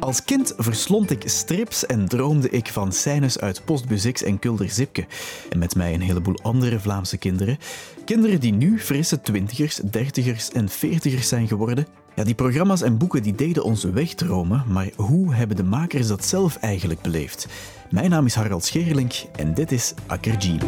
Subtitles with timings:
[0.00, 5.06] Als kind verslond ik strips en droomde ik van scènes uit Postbus en Kulder Zipke.
[5.50, 7.58] En met mij een heleboel andere Vlaamse kinderen.
[8.04, 11.86] Kinderen die nu frisse twintigers, dertigers en veertigers zijn geworden.
[12.14, 16.24] Ja, die programma's en boeken die deden ons wegdromen, maar hoe hebben de makers dat
[16.24, 17.46] zelf eigenlijk beleefd?
[17.90, 20.60] Mijn naam is Harald Scherlink en dit is Akkerjean.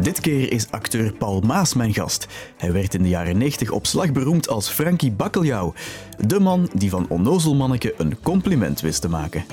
[0.00, 2.26] Dit keer is acteur Paul Maas mijn gast.
[2.56, 5.74] Hij werd in de jaren 90 op slag beroemd als Frankie Bakkeljauw.
[6.18, 9.44] De man die van onnozelmanneke een compliment wist te maken.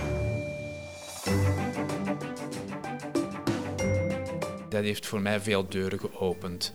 [4.69, 6.71] Dat heeft voor mij veel deuren geopend.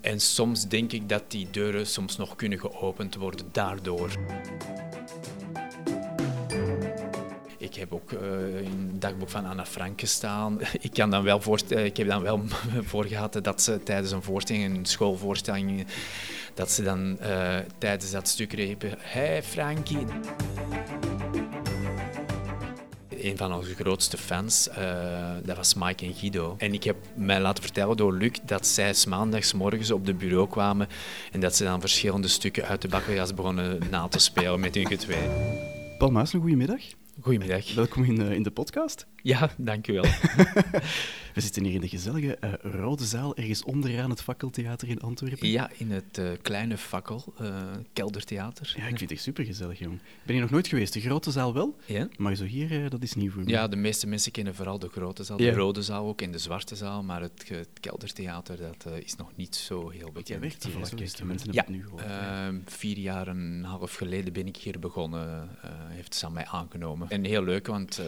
[0.00, 4.10] En soms denk ik dat die deuren soms nog kunnen geopend worden daardoor.
[7.70, 10.58] Ik heb ook eh, in dagboek van Anna Frank gestaan.
[10.80, 12.42] Ik, kan dan wel eh, ik heb dan wel
[12.90, 15.86] voor gehad dat ze tijdens een voorstelling, een schoolvoorstelling,
[16.54, 20.06] dat ze dan eh, tijdens dat stuk riepen: Hey Frankie.
[23.08, 24.68] Een van onze grootste fans,
[25.42, 26.54] dat was Mike en Guido.
[26.58, 30.48] En ik heb mij laten vertellen door Luc dat zij maandags morgens op de bureau
[30.48, 30.88] kwamen
[31.32, 34.86] en dat ze dan verschillende stukken uit de bakkenjas begonnen na te spelen met hun
[34.86, 35.28] getwee.
[35.98, 36.80] Paul Maas, een goedemiddag.
[37.20, 37.74] Goedemiddag.
[37.74, 39.06] Welkom in, eh, in de podcast.
[39.22, 40.02] Ja, dank u wel.
[41.34, 45.48] We zitten hier in de gezellige eh, Rode Zaal, ergens onderaan het Fakkeltheater in Antwerpen.
[45.48, 47.54] Ja, in het eh, kleine fakkel, eh,
[47.92, 48.72] keldertheater.
[48.76, 49.94] Ja, ik vind het echt supergezellig, jong.
[49.94, 50.92] Ik ben hier nog nooit geweest.
[50.92, 52.08] De grote zaal wel, Ja?
[52.16, 53.48] maar zo hier, eh, dat is nieuw voor me.
[53.50, 55.50] Ja, de meeste mensen kennen vooral de grote zaal, Ja.
[55.50, 59.30] de rode zaal ook en de zwarte zaal, maar het, keldertheater dat, eh, is nog
[59.36, 60.28] niet zo heel bekend.
[60.28, 61.24] jij werkt hier, kijk.
[61.24, 62.02] Mensen ja, nu gehoord.
[62.04, 66.46] Ehm, vier jaar en een half geleden ben ik hier begonnen, eh, heeft Sam mij
[66.46, 67.09] aangenomen.
[67.10, 68.04] En heel leuk, want eh,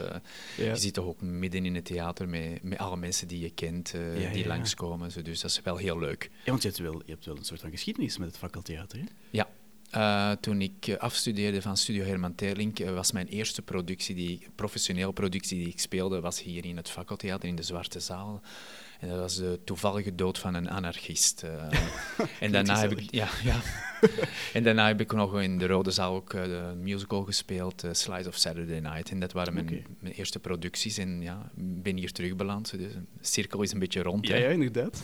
[0.57, 0.71] Ja.
[0.71, 3.95] je zit toch ook midden in het theater met, met alle mensen die je kent,
[3.95, 4.49] eh, Ja, die ja.
[4.49, 5.11] langskomen.
[5.11, 6.31] Zo, dus dat is wel heel leuk.
[6.45, 8.99] Ja, want je hebt, wel, je hebt wel een soort van geschiedenis met het Fakkeltheater,
[8.99, 9.05] hè?
[9.31, 9.49] Ja.
[9.91, 15.59] Eh, toen ik afstudeerde van Studio Herman Terlink, was mijn eerste productie, die, professionele productie
[15.59, 18.41] die ik speelde, was hier in het Fakkeltheater in de Zwarte Zaal.
[19.03, 21.43] En dat was de toevallige dood van een anarchist.
[21.43, 21.79] eh.
[22.41, 23.57] en, daarna heb ik, ja, ja.
[24.53, 27.91] en daarna heb ik nog in de Rode Zaal ook eh, de musical gespeeld, eh,
[27.93, 29.11] Slides of Saturday Night.
[29.11, 30.99] En dat waren mijn, mijn eerste producties.
[30.99, 32.71] En ja, ik ben hier terugbeland.
[32.79, 34.27] Dus de cirkel is een beetje rond.
[34.27, 34.41] Ja, hè.
[34.43, 35.03] ja, inderdaad.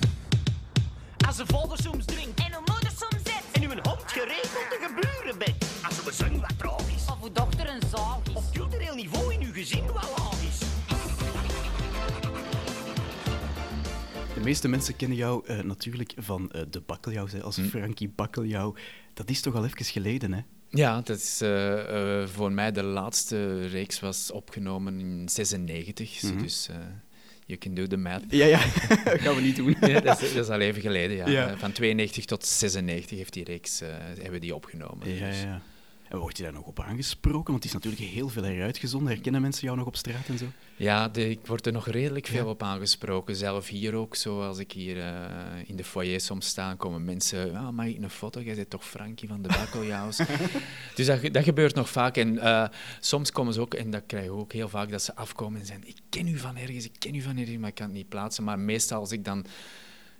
[1.26, 3.42] Als een vader soms drinkt En uw moeder soms zet.
[3.52, 5.64] en u een hond geregeld te gebeuren bent.
[5.84, 7.04] Als uw zang wat traag is.
[7.10, 8.34] Of uw dochter een zaag is.
[8.34, 10.17] Op cultureel niveau in uw gezin wel
[14.38, 17.44] De meeste mensen kennen jou eh, natuurlijk van eh, de Bakkeljauw, hè, Hm.
[17.44, 18.74] als Frankie Bakkeljauw.
[19.14, 20.40] Dat is toch al even geleden, hè?
[20.70, 26.22] Ja, dat is eh, voor mij de laatste reeks was opgenomen in 96.
[26.22, 26.38] Mhm.
[26.42, 26.68] Dus
[27.46, 28.22] you can do the math.
[28.28, 28.58] Ja, ja,
[29.24, 29.76] gaan we niet doen.
[29.90, 31.28] Ja, dat, is, dat is al even geleden, ja.
[31.28, 31.56] Ja.
[31.56, 33.80] Van 92 tot 96 heeft die reeks,
[34.20, 35.14] hebben die opgenomen.
[35.14, 35.62] Ja, Dus- ja.
[36.08, 37.44] En word je daar nog op aangesproken?
[37.52, 39.12] Want het is natuurlijk heel veel heruitgezonden.
[39.12, 40.44] Herkennen mensen jou nog op straat en zo?
[40.76, 42.50] Ja, de- ik word er nog redelijk veel Ja.
[42.50, 43.36] op aangesproken.
[43.36, 45.14] Zelf hier ook, zo als ik hier eh,
[45.66, 47.56] in de foyer soms sta, komen mensen...
[47.56, 48.40] Ah, mag ik een foto?
[48.42, 50.16] Jij bent toch Frankie van de Bakkeljauws?
[50.94, 52.16] dus dat, ge- dat gebeurt nog vaak.
[52.16, 52.68] En eh,
[53.00, 55.66] soms komen ze ook, en dat krijg je ook heel vaak, dat ze afkomen en
[55.66, 55.88] zeggen...
[55.88, 58.08] Ik ken u van ergens, ik ken u van ergens, maar ik kan het niet
[58.08, 58.44] plaatsen.
[58.44, 59.44] Maar meestal als ik dan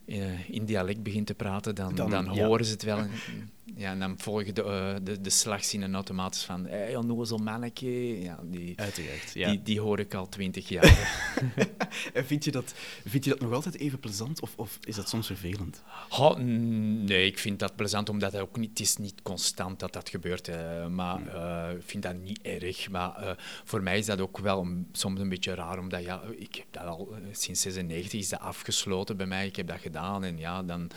[0.06, 2.44] eh, in dialect begin te praten, dan, Dan, dan, ja.
[2.46, 2.98] horen ze het wel.
[2.98, 3.10] En,
[3.76, 6.66] ja, en dan volgen de, eh, de, de slagzinnen automatisch van...
[6.66, 8.20] Hey, onnozel manneke.
[8.22, 9.50] Ja, die, Uiteraard, ja.
[9.50, 11.26] die, die hoor ik al twintig jaar.
[12.12, 12.74] En vind je, dat,
[13.06, 15.82] vind je dat nog altijd even plezant of, of is dat soms vervelend?
[17.04, 20.08] Nee, ik vind dat plezant, omdat het ook niet, het is niet constant dat dat
[20.08, 20.48] gebeurt.
[20.48, 22.90] eh, maar eh, ik vind dat niet erg.
[22.90, 26.54] Maar voor mij is dat ook wel een- soms een beetje raar, omdat ja, ik
[26.54, 29.46] heb dat al sinds 96 is dat afgesloten bij mij.
[29.46, 30.90] Ik heb dat gedaan en ja, dan...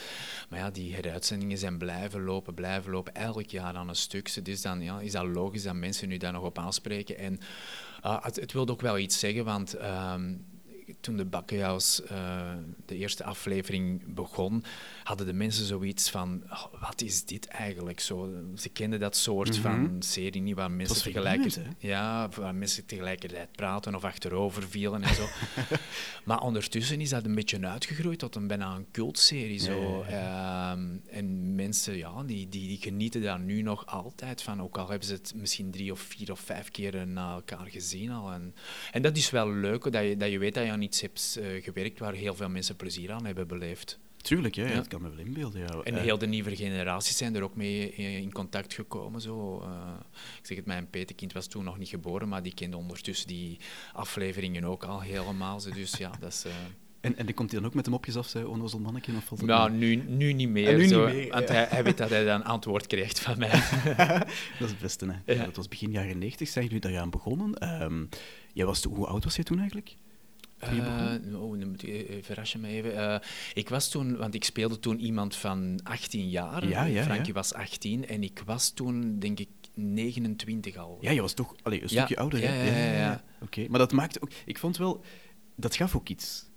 [0.50, 4.46] Maar ja, die heruitzendingen zijn blijven lopen, blijven lopen, elk jaar aan een stuk.
[4.46, 7.18] Dus dan is dat logisch dat mensen nu daar nog op aanspreken.
[7.18, 7.40] En
[8.02, 9.74] ah, het, het wil ook wel iets zeggen, want...
[9.74, 10.34] ehm,
[11.00, 12.54] toen de Bakkenjaus eh,
[12.86, 14.64] de eerste aflevering begon,
[15.04, 18.00] hadden de mensen zoiets van, "Oh, wat is dit eigenlijk?
[18.00, 23.52] Zo, ze kenden dat soort van serie niet, waar mensen, tegelijkertijd, ja, waar mensen tegelijkertijd
[23.52, 25.28] praten of achterover vielen en zo.
[26.26, 29.60] maar ondertussen is dat een beetje uitgegroeid tot een bijna een cultserie.
[29.60, 30.02] Zo.
[30.02, 34.90] Ehm, en mensen ja, die, die, die genieten daar nu nog altijd van, ook al
[34.90, 38.32] hebben ze het misschien drie of vier of vijf keer na elkaar gezien al.
[38.32, 38.56] En,
[38.92, 41.38] en dat is wel leuk, dat je, dat je weet dat je aan iets hebt
[41.42, 44.00] eh, gewerkt waar heel veel mensen plezier aan hebben beleefd.
[44.18, 44.76] Tuurlijk, ja, ja.
[44.76, 45.62] Dat kan me wel inbeelden.
[45.62, 45.68] Ja.
[45.84, 49.22] En Eh, heel de nieuwe generaties zijn er ook mee eh, in contact gekomen.
[49.22, 49.64] Zo.
[50.40, 53.60] Ik zeg het, mijn petekind was toen nog niet geboren, maar die kende ondertussen die
[53.94, 55.60] afleveringen ook al helemaal.
[55.60, 55.70] Zo.
[55.70, 56.46] Dus ja, dat is...
[57.02, 59.12] En, en komt hij dan ook met de mopjes af, zei onnozel manneke?
[59.18, 60.68] Of valt Nou, nu, nu niet meer.
[60.68, 61.54] En nu zo, niet meer, want ja.
[61.54, 63.50] hij, hij weet dat hij dan antwoord krijgt van mij.
[64.60, 65.34] Dat is het beste, hè.
[65.34, 65.46] Ja.
[65.46, 67.54] Dat was begin jaren 90, zijn jullie daaraan begonnen.
[67.54, 68.06] Ehm,
[68.54, 69.96] jij was toen, hoe oud was je toen eigenlijk?
[70.62, 72.96] Eh, oh, dan moet je, verras je me even.
[72.96, 73.20] Eh,
[73.54, 76.68] ik was toen, want ik speelde toen iemand van 18 jaar.
[76.68, 77.34] Ja, ja, Frankie ja.
[77.34, 80.98] was 18 en ik was toen, denk ik, 29 al.
[81.02, 82.64] Ja, je was toch een stukje ouder, hè?
[82.64, 83.24] ja, ja, ja.
[83.42, 84.30] Oké, maar dat maakte ook...
[84.46, 85.04] Ik vond wel...
[85.56, 86.50] Dat gaf ook iets.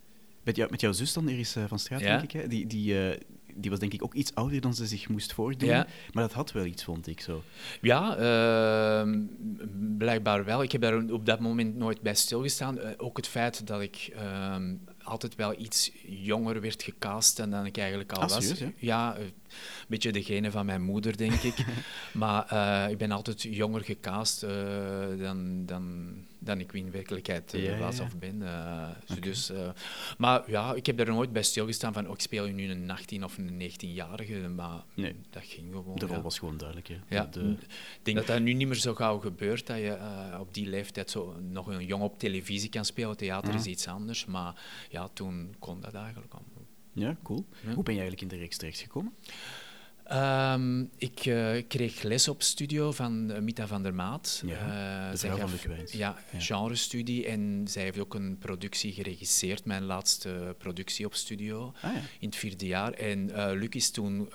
[0.43, 2.49] Met, jou, met jouw zus dan, Iris van Straat, denk ik, hè?
[2.49, 3.21] Die, die, eh,
[3.55, 5.69] die was denk ik ook iets ouder dan ze zich moest voordoen.
[5.69, 5.87] Ja.
[6.13, 7.43] Maar dat had wel iets, vond ik zo.
[7.81, 9.21] Ja, ehm,
[9.99, 10.63] blijkbaar wel.
[10.63, 12.79] Ik heb daar op dat moment nooit bij stilgestaan.
[12.79, 17.67] Eh, ook het feit dat ik ehm, altijd wel iets jonger werd gecast dan, dan
[17.67, 18.47] ik eigenlijk al Ah, was.
[18.47, 18.73] serieus?
[18.77, 19.17] Ja,
[19.81, 21.55] een beetje degene van mijn moeder, denk ik.
[22.13, 24.51] maar eh, ik ben altijd jonger gecast eh,
[25.19, 28.03] dan, dan, dan ik in werkelijkheid eh, Ja, was ja.
[28.05, 28.43] of ben.
[29.21, 29.53] dus,
[30.19, 33.25] maar ja, ik heb daar nooit bij stilgestaan van, oh, ik speel nu een 18
[33.25, 35.15] of een 19-jarige, maar Nee.
[35.31, 35.99] dat ging gewoon.
[35.99, 36.23] De rol ja.
[36.23, 36.99] was gewoon duidelijk, hè.
[37.09, 37.41] Ja, De,
[37.99, 39.99] ik denk dat dat nu niet meer zo gauw gebeurt, dat je
[40.41, 43.17] op die leeftijd zo nog een jong op televisie kan spelen.
[43.17, 44.55] Theater is iets anders, maar
[44.91, 46.43] ja, toen kon dat eigenlijk al.
[46.95, 47.45] Ja, cool.
[47.67, 47.75] Ja.
[47.75, 49.13] Hoe ben je eigenlijk in de reeks terechtgekomen?
[50.05, 54.43] Ehm, ik eh, kreeg les op studio van eh, Mita van der Maat.
[54.47, 54.53] Ja,
[55.11, 55.77] Eh, zij vrouw van.
[55.91, 56.41] Ja, Ja.
[56.41, 57.27] genrestudie.
[57.27, 61.73] En zij heeft ook een productie geregisseerd, mijn laatste productie op studio.
[61.83, 62.01] Ah, ja.
[62.19, 62.93] in het vierde jaar.
[62.93, 64.29] En Luc is toen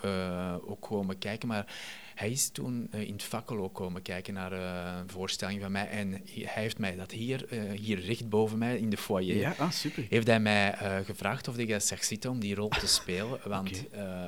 [0.66, 1.74] ook komen kijken, maar
[2.20, 5.72] hij is toen eh, in het fakkel ook komen kijken naar eh, een voorstelling van
[5.72, 5.88] mij.
[5.88, 9.54] En hij heeft mij dat hier, eh, hier recht boven mij in de foyer, Ja,
[9.58, 10.06] ah, super.
[10.08, 10.74] heeft hij mij
[11.04, 13.40] gevraagd of ik zag zitten om die rol te spelen.
[13.48, 13.84] Want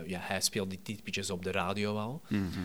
[0.07, 2.23] ja, hij speelde die typetjes op de radio al.
[2.29, 2.61] Mhm.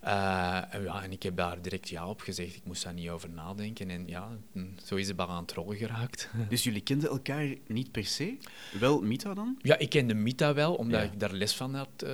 [0.00, 2.56] En ja, en ik heb daar direct ja op gezegd.
[2.56, 3.90] Ik moest daar niet over nadenken.
[3.90, 6.30] En ja, hm, zo is de bal aan het rollen geraakt.
[6.48, 8.36] Dus jullie kenden elkaar niet per se?
[8.80, 9.58] Wel Mita dan?
[9.62, 11.06] Ja, ik kende Mita wel, omdat Ja.
[11.12, 12.10] ik daar les van had eh,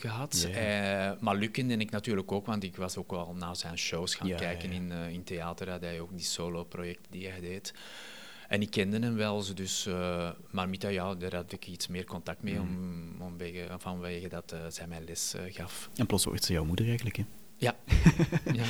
[0.00, 0.46] gehad.
[0.50, 1.12] Ja.
[1.12, 4.14] Eh, maar Luc kende ik natuurlijk ook, want ik was ook wel naar zijn shows
[4.14, 4.72] gaan Ja, kijken.
[4.72, 5.70] In, eh, in theater.
[5.70, 7.74] Had hij ook die solo-projecten die hij deed.
[8.52, 12.04] En ik kende hem wel, dus, eh, maar Mita, ja, daar had ik iets meer
[12.04, 15.90] contact mee, om, omwege, vanwege dat eh, zij mij les eh, gaf.
[15.96, 17.24] En plots wordt ze jouw moeder eigenlijk, hè?
[17.56, 17.76] Ja,
[18.58, 18.64] ja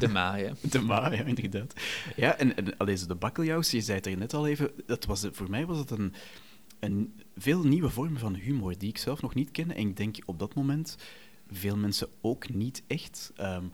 [0.00, 0.50] de ma, hè.
[0.60, 1.74] De ma, ja, inderdaad.
[2.16, 5.26] Ja, en, en zo de bakkeljauws, je zei het er net al even, dat was,
[5.32, 6.14] voor mij was het een,
[6.80, 9.74] een veel nieuwe vorm van humor die ik zelf nog niet kende.
[9.74, 10.96] En ik denk op dat moment
[11.50, 13.32] veel mensen ook niet echt.
[13.36, 13.64] Ehm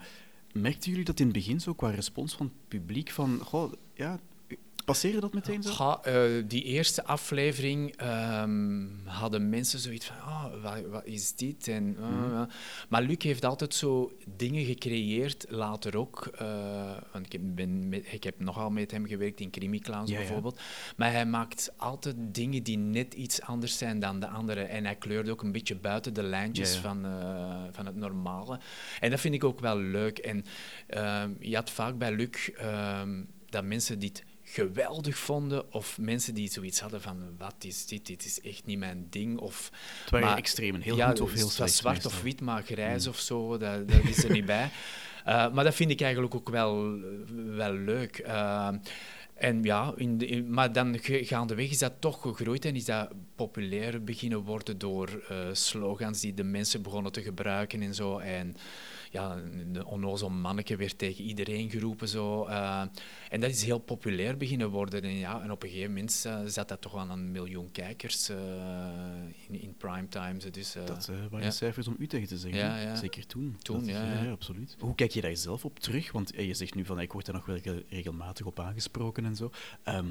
[0.61, 4.19] merkten jullie dat in het begin zo qua respons van het publiek van, goh, ja,
[4.85, 5.91] passeerde dat meteen zo?
[6.03, 11.67] Eh, die eerste aflevering ehm, hadden mensen zoiets van, ah, wat, wat is dit?
[11.67, 12.45] En, eh, Mhm.
[12.89, 16.25] Maar Luc heeft altijd zo dingen gecreëerd, later ook.
[16.37, 20.09] eh, want ik heb, ben met, ik heb nogal met hem gewerkt in Crimi Clowns
[20.09, 20.21] Ja, ja.
[20.23, 20.59] bijvoorbeeld.
[20.97, 24.69] Maar hij maakt altijd dingen die net iets anders zijn dan de anderen.
[24.69, 26.75] En hij kleurt ook een beetje buiten de lijntjes.
[26.75, 28.59] Van, eh, van het normale.
[28.99, 30.17] En dat vind ik ook wel leuk.
[30.17, 30.43] En
[30.87, 34.23] ehm, je had vaak bij Luc ehm, dat mensen dit
[34.55, 38.77] geweldig vonden, of mensen die zoiets hadden van, wat is dit, dit is echt niet
[38.79, 39.37] mijn ding.
[39.39, 39.71] Of,
[40.01, 41.73] Het waren maar- extremen, heel ja, goed of heel slecht.
[41.73, 42.11] zwart meestal.
[42.11, 44.69] of wit, maar grijs of zo, dat, dat is er niet bij.
[45.25, 46.99] Eh, maar dat vind ik eigenlijk ook wel,
[47.45, 48.17] wel leuk.
[48.17, 48.69] Eh,
[49.33, 53.09] en ja, in de, in- maar dan gaandeweg is dat toch gegroeid en is dat
[53.35, 58.17] populair beginnen worden door eh, slogans die de mensen begonnen te gebruiken en zo.
[58.17, 58.55] En
[59.11, 62.07] ja, de onnozel manneke werd tegen iedereen geroepen.
[62.07, 62.45] Zo.
[62.45, 62.81] eh,
[63.29, 65.01] en dat is heel populair beginnen worden.
[65.01, 68.29] En, ja, en op een gegeven moment eh, zat dat toch aan een miljoen kijkers
[68.29, 68.37] eh,
[69.47, 70.41] in, in primetime.
[70.41, 70.49] zo.
[70.49, 71.51] Dus, Dat waren ja.
[71.51, 72.59] cijfers om u tegen te zeggen.
[72.59, 72.83] Ja, hè?
[72.83, 72.95] ja.
[72.95, 73.57] Zeker toen.
[73.61, 74.31] Toen, is- ja, ja.
[74.31, 74.75] absoluut.
[74.79, 76.11] Hoe kijk je daar zelf op terug?
[76.11, 79.35] Want je zegt nu van, ik word daar nog wel re- regelmatig op aangesproken en
[79.35, 79.51] zo.
[79.83, 80.05] Ehm,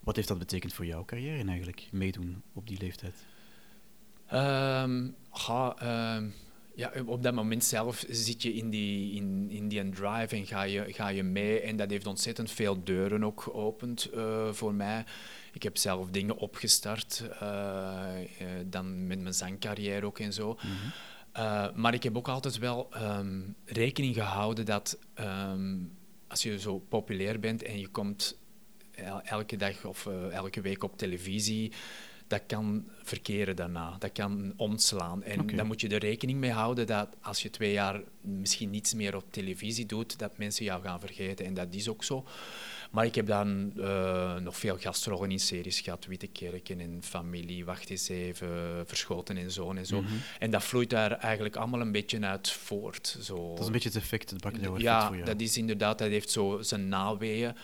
[0.00, 3.14] wat heeft dat betekend voor jouw carrière eigenlijk, meedoen op die leeftijd?
[5.30, 6.28] Ga, ehm,
[6.74, 10.62] ja, op dat moment zelf zit je in die, in, in die drive en ga
[10.62, 11.60] je, ga je mee.
[11.60, 15.04] En dat heeft ontzettend veel deuren ook geopend eh, voor mij.
[15.52, 20.58] Ik heb zelf dingen opgestart, eh, eh, dan met mijn zangcarrière ook en zo.
[21.32, 25.76] Eh, maar ik heb ook altijd wel ehm, rekening gehouden dat ehm,
[26.28, 28.38] als je zo populair bent en je komt
[28.94, 31.72] el- elke dag of elke week op televisie,
[32.26, 33.96] dat kan verkeren daarna.
[33.98, 35.22] Dat kan omslaan.
[35.22, 35.56] En Oké.
[35.56, 39.16] dan moet je er rekening mee houden dat als je twee jaar misschien niets meer
[39.16, 41.46] op televisie doet, dat mensen jou gaan vergeten.
[41.46, 42.24] En dat is ook zo.
[42.90, 46.06] Maar ik heb dan eh, nog veel gastrollen in series gehad.
[46.06, 48.48] Witte Kerken en Familie, Wacht eens even,
[48.86, 50.00] Verschoten en Zoon en zo.
[50.02, 50.12] Mhm.
[50.38, 53.18] En dat vloeit daar eigenlijk allemaal een beetje uit voort.
[53.20, 53.48] Zo.
[53.48, 55.24] Dat is een beetje het effect, het effect Ja, voor jou.
[55.26, 57.54] dat is inderdaad, dat heeft zo zijn naweeën.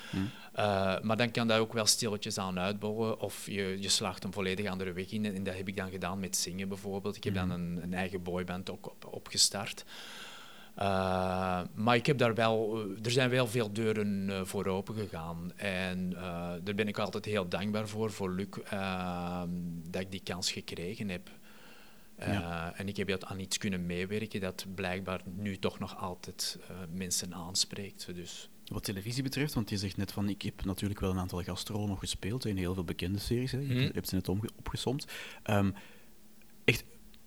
[0.60, 3.20] Eh, maar dan kan dat ook wel stilletjes aan uitbouwen.
[3.20, 5.24] Of je, je slaagt een volledig andere weg in.
[5.24, 7.16] En dat heb ik dan gedaan met zingen bijvoorbeeld.
[7.16, 9.84] Ik heb dan een, een eigen boyband ook op, opgestart.
[10.74, 15.52] Eh, maar ik heb daar wel, eh, er zijn wel veel deuren voor open gegaan.
[15.56, 16.10] En
[16.62, 19.42] daar ben ik altijd heel dankbaar voor, voor Luc, eh,
[19.90, 21.30] dat ik die kans gekregen heb.
[22.18, 22.72] Ja.
[22.76, 26.58] En ik heb dat aan iets kunnen meewerken dat blijkbaar nu toch nog altijd
[26.90, 28.14] mensen aanspreekt.
[28.14, 28.50] Dus.
[28.70, 31.88] Wat televisie betreft, want je zegt net van ik heb natuurlijk wel een aantal gastrollen
[31.88, 33.52] nog gespeeld in heel veel bekende series.
[33.52, 33.58] Hè.
[33.58, 33.90] Je Mhm.
[33.94, 35.06] hebt- ze net opgesomd.
[35.42, 35.70] Ehm,
[36.64, 36.84] echt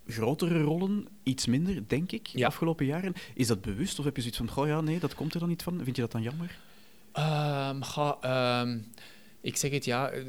[0.07, 2.47] grotere rollen, iets minder, denk ik, de Ja.
[2.47, 3.13] afgelopen jaren.
[3.33, 5.50] Is dat bewust of heb je zoiets van, goh ja, nee, dat komt er dan
[5.50, 5.81] niet van?
[5.83, 6.59] Vind je dat dan jammer?
[7.12, 8.17] Ehm, ga,
[9.43, 10.23] ik zeg het ja, eh,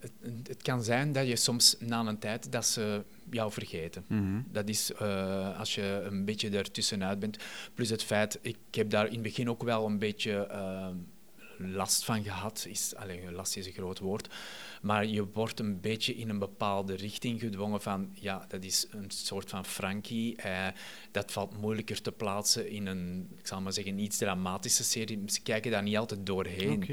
[0.00, 0.12] het,
[0.48, 4.04] het kan zijn dat je soms na een tijd dat ze jou vergeten.
[4.08, 4.40] Mhm.
[4.52, 7.38] Dat is eh, als je een beetje ertussenuit bent.
[7.74, 10.94] Plus het feit, ik heb daar in het begin ook wel een beetje ehm,
[11.58, 12.66] last van gehad.
[12.68, 14.28] Is, alleen, last is een groot woord.
[14.82, 19.10] Maar je wordt een beetje in een bepaalde richting gedwongen van, ja, dat is een
[19.10, 20.36] soort van Frankie.
[20.36, 20.66] Eh,
[21.10, 25.22] dat valt moeilijker te plaatsen in een, ik zal maar zeggen, iets dramatische serie.
[25.26, 26.84] Ze kijken daar niet altijd doorheen.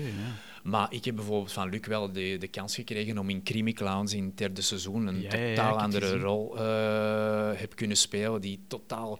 [0.64, 4.14] Maar ik heb bijvoorbeeld van Luc wel de, de kans gekregen om in Crimi Clowns
[4.14, 8.60] in het derde seizoen een Ja, ja, totaal andere rol eh heb kunnen spelen, die
[8.68, 9.20] totaal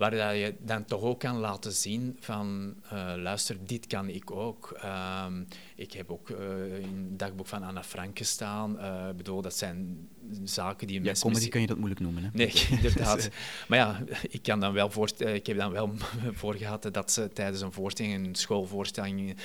[0.00, 4.30] waar dat je dan toch ook kan laten zien van eh, luister, dit kan ik
[4.30, 4.70] ook.
[4.80, 5.42] Ehm,
[5.76, 8.78] ik heb ook eh, in het dagboek van Anna Frank gestaan.
[8.78, 10.08] Eh, Ik bedoel, dat zijn
[10.44, 12.22] zaken die Ja, mensen comedy misschien- kan je dat moeilijk noemen.
[12.22, 12.28] Hè?
[12.32, 12.52] Nee,
[12.82, 13.28] inderdaad.
[13.68, 15.94] Maar ja, ik, kan dan wel voor, ik heb dan wel
[16.40, 19.36] voor gehad dat ze tijdens een voorstelling, een schoolvoorstelling,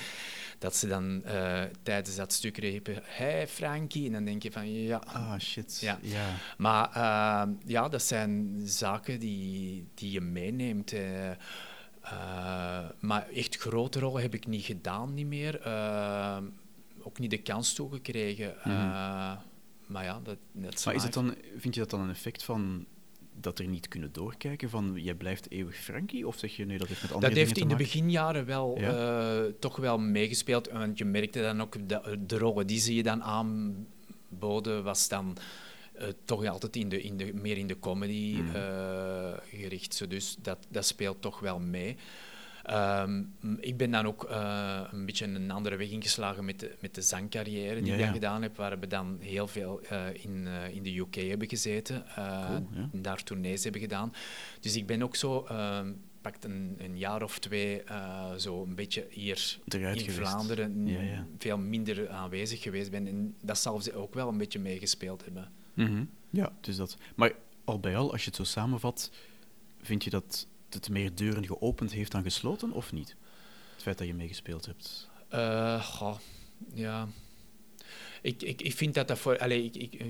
[0.58, 4.72] dat ze dan eh, tijdens dat stuk riepen, hey Frankie, en dan denk je van
[4.74, 4.98] ja.
[4.98, 5.78] Ah, shit.
[5.82, 5.98] Ja.
[6.02, 6.26] ja.
[6.58, 10.92] Maar eh, ja, dat zijn zaken die, die je meeneemt.
[10.94, 11.30] eh.
[12.02, 15.62] Eh, maar echt grote rollen heb ik niet gedaan, niet meer.
[15.62, 16.38] Eh,
[17.02, 18.64] ook niet de kans toegekregen.
[18.64, 19.32] Eh,
[19.86, 22.86] maar ja, dat, dat Maar is het dan, vind je dat dan een effect van
[23.40, 26.28] dat er niet kunnen doorkijken van jij blijft eeuwig Frankie?
[26.28, 28.90] Of zeg je nee, dat heeft met andere Dat heeft in de beginjaren wel Ja?
[29.46, 30.70] eh, toch wel meegespeeld.
[30.72, 35.38] Want je merkte dan ook, de, de rollen die ze je dan aanboden, was dan
[35.94, 38.56] eh, toch altijd in de, in de, meer in de comedy Mhm.
[38.56, 40.10] eh, gericht.
[40.10, 41.96] Dus dat, dat speelt toch wel mee.
[42.66, 43.24] Ehm,
[43.60, 47.02] ik ben dan ook eh, een beetje een andere weg ingeslagen met de, met de
[47.02, 50.76] zangcarrière die Ja, ik dan gedaan heb, waar we dan heel veel eh, in, eh,
[50.76, 54.14] in de UK hebben gezeten, Cool, en daar tournees hebben gedaan.
[54.60, 55.92] Dus ik ben ook zo, ehm
[56.22, 57.82] pakt een, een jaar of twee,
[58.38, 60.30] zo een beetje hier Eruit in geweest.
[60.30, 61.28] Vlaanderen Ja, ja.
[61.38, 63.08] veel minder aanwezig geweest ben.
[63.08, 65.52] En dat zal ze ook wel een beetje meegespeeld hebben.
[65.74, 66.04] Mhm.
[66.30, 66.98] Ja, dus dat.
[67.16, 67.32] Maar
[67.64, 69.12] al bij al, als je het zo samenvat,
[69.82, 73.16] vind je dat het meer deuren geopend heeft dan gesloten, of niet?
[73.74, 75.10] Het feit dat je meegespeeld hebt.
[75.30, 76.18] Eh, goh,
[76.74, 77.08] ja.
[78.22, 79.34] Ik, ik, ik vind dat dat voor...
[79.36, 80.04] Ik, ik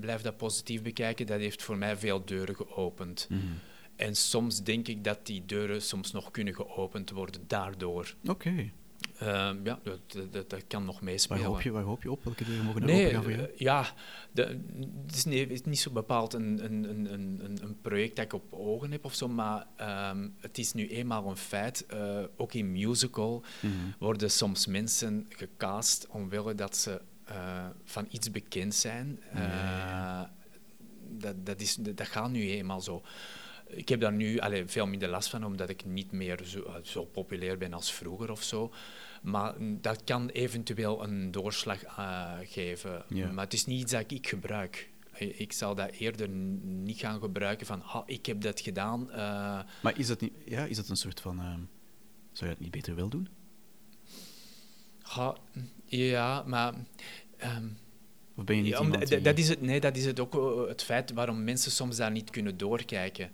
[0.00, 1.26] blijf dat positief bekijken.
[1.26, 3.26] Dat heeft voor mij veel deuren geopend.
[3.30, 3.42] Mhm.
[3.96, 8.14] En soms denk ik dat die deuren soms nog kunnen geopend worden daardoor.
[8.26, 8.70] Oké.
[9.18, 9.98] Eh, ja, dat,
[10.32, 11.44] dat, dat kan nog Waar, meespelen.
[11.44, 12.24] hoop je, waar hoop je op?
[12.24, 13.42] Welke deuren mogen er Nee, open gaan voor jou?
[13.44, 13.86] eh, ja,
[14.32, 14.60] de,
[15.06, 15.16] het,
[15.50, 19.14] is niet, zo bepaald een, een, een, een, project dat ik op ogen heb of
[19.14, 21.86] zo, maar ehm, het is nu eenmaal een feit.
[21.86, 23.72] eh, ook in musical Mhm.
[23.98, 29.20] worden soms mensen gecast omwille dat ze eh, van iets bekend zijn.
[31.08, 33.02] Dat, dat, is, dat gaat nu eenmaal zo.
[33.66, 37.04] Ik heb daar nu allee, veel minder last van, omdat ik niet meer zo, zo
[37.04, 38.72] populair ben als vroeger of zo.
[39.26, 43.04] Maar mm, dat kan eventueel een doorslag eh, geven.
[43.08, 43.32] Ja.
[43.32, 44.90] Maar het is niet iets dat ik gebruik.
[45.12, 49.10] Eh, Ik zal dat eerder niet gaan gebruiken van, ha, ik heb dat gedaan.
[49.10, 49.18] eh,
[49.82, 51.38] Maar is dat, niet, ja, is dat een soort van...
[51.40, 51.60] ehm,
[52.32, 53.28] zou je dat niet beter wel doen?
[55.02, 55.36] ha,
[55.84, 56.74] ja, maar...
[57.36, 57.68] ehm,
[58.36, 59.20] Of ben je niet Ja, iemand die...
[59.20, 62.30] dat, is het, nee, dat is het ook het feit waarom mensen soms daar niet
[62.30, 63.30] kunnen doorkijken.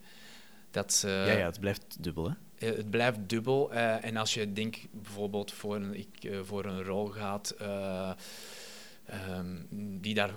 [0.70, 2.34] Dat ze, Ja, ja, het blijft dubbel, hè?
[2.62, 3.72] Eh, het blijft dubbel.
[3.72, 8.10] eh, en als je denkt bijvoorbeeld voor een, ik, eh, voor een rol gaat eh,
[9.06, 9.56] ehm,
[10.00, 10.36] die daar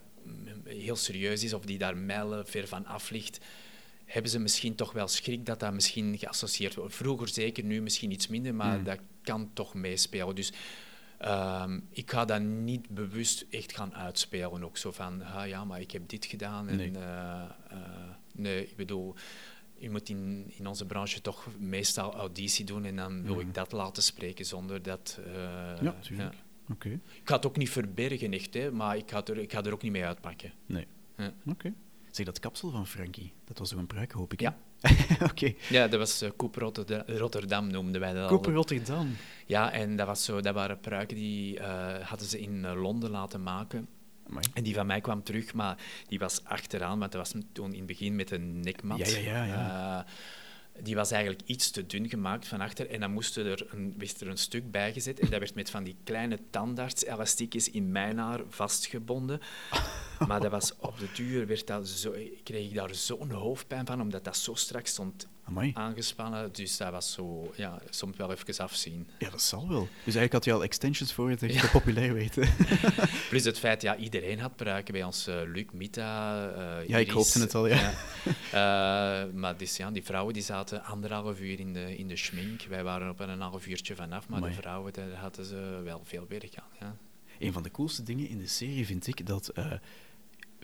[0.63, 3.39] heel serieus is of die daar mijlen ver van af ligt,
[4.05, 6.95] hebben ze misschien toch wel schrik dat dat misschien geassocieerd wordt.
[6.95, 8.83] Vroeger zeker, nu misschien iets minder, maar Mm.
[8.83, 10.35] dat kan toch meespelen.
[10.35, 10.51] Dus
[11.17, 14.63] ehm, ik ga dat niet bewust echt gaan uitspelen.
[14.63, 16.67] Ook zo van, ah, ja, maar ik heb dit gedaan.
[16.69, 16.91] En, Nee.
[18.33, 19.15] nee, ik bedoel,
[19.77, 23.71] je moet in, in onze branche toch meestal auditie doen en dan wil ik dat
[23.71, 25.19] laten spreken zonder dat...
[25.25, 25.33] eh,
[25.81, 26.35] Ja, tuurlijk.
[26.71, 26.89] Oké.
[26.89, 29.73] Ik ga het ook niet verbergen, echt, hè, maar ik ga, er, ik ga er
[29.73, 30.51] ook niet mee uitpakken.
[30.65, 30.87] Nee.
[31.17, 31.33] Ja.
[31.45, 31.73] Oké.
[32.11, 34.39] Zeg, dat kapsel van Frankie, dat was zo'n pruik, hoop ik.
[34.39, 34.57] Ja.
[35.31, 35.53] Oké.
[35.69, 38.43] Ja, dat was uh, Koep Rotterdam, Rotterdam, noemden wij dat al.
[38.53, 39.15] Rotterdam.
[39.45, 43.43] Ja, en dat, was zo, dat waren pruiken die eh, hadden ze in Londen laten
[43.43, 43.87] maken.
[44.29, 44.45] Amai.
[44.53, 45.77] En die van mij kwam terug, maar
[46.07, 48.97] die was achteraan, want dat was toen in het begin met een nekmat.
[48.97, 50.05] Ja, ja, ja, ja.
[50.05, 50.11] Eh,
[50.83, 54.21] die was eigenlijk iets te dun gemaakt van achter en dan moest er een, werd
[54.21, 58.17] er een stuk bij gezet en dat werd met van die kleine tandarts-elastiekjes in mijn
[58.17, 59.39] haar vastgebonden.
[60.27, 62.11] Maar dat was op de duur, werd dat zo,
[62.43, 65.71] kreeg ik daar zo'n hoofdpijn van, omdat dat zo strak stond Amai.
[65.73, 66.49] aangespannen.
[66.53, 69.07] Dus dat was zo, ja, soms wel even afzien.
[69.19, 69.81] Ja, dat zal wel.
[69.81, 72.49] Dus eigenlijk had je al extensions voor het echt populair weten.
[73.29, 75.27] Plus het feit, ja, iedereen had pruiken bij ons.
[75.27, 77.93] eh, Luc, Mita, eh, Ja, ik hoopte het al, ja.
[78.51, 82.61] Eh, maar dus, ja, die vrouwen die zaten anderhalf uur in de, in de schmink.
[82.63, 84.55] Wij waren op een half uurtje vanaf, maar Amai.
[84.55, 86.69] de vrouwen, daar hadden ze wel veel werk aan.
[86.79, 86.95] Ja.
[87.39, 89.51] Een van de coolste dingen in de serie vind ik dat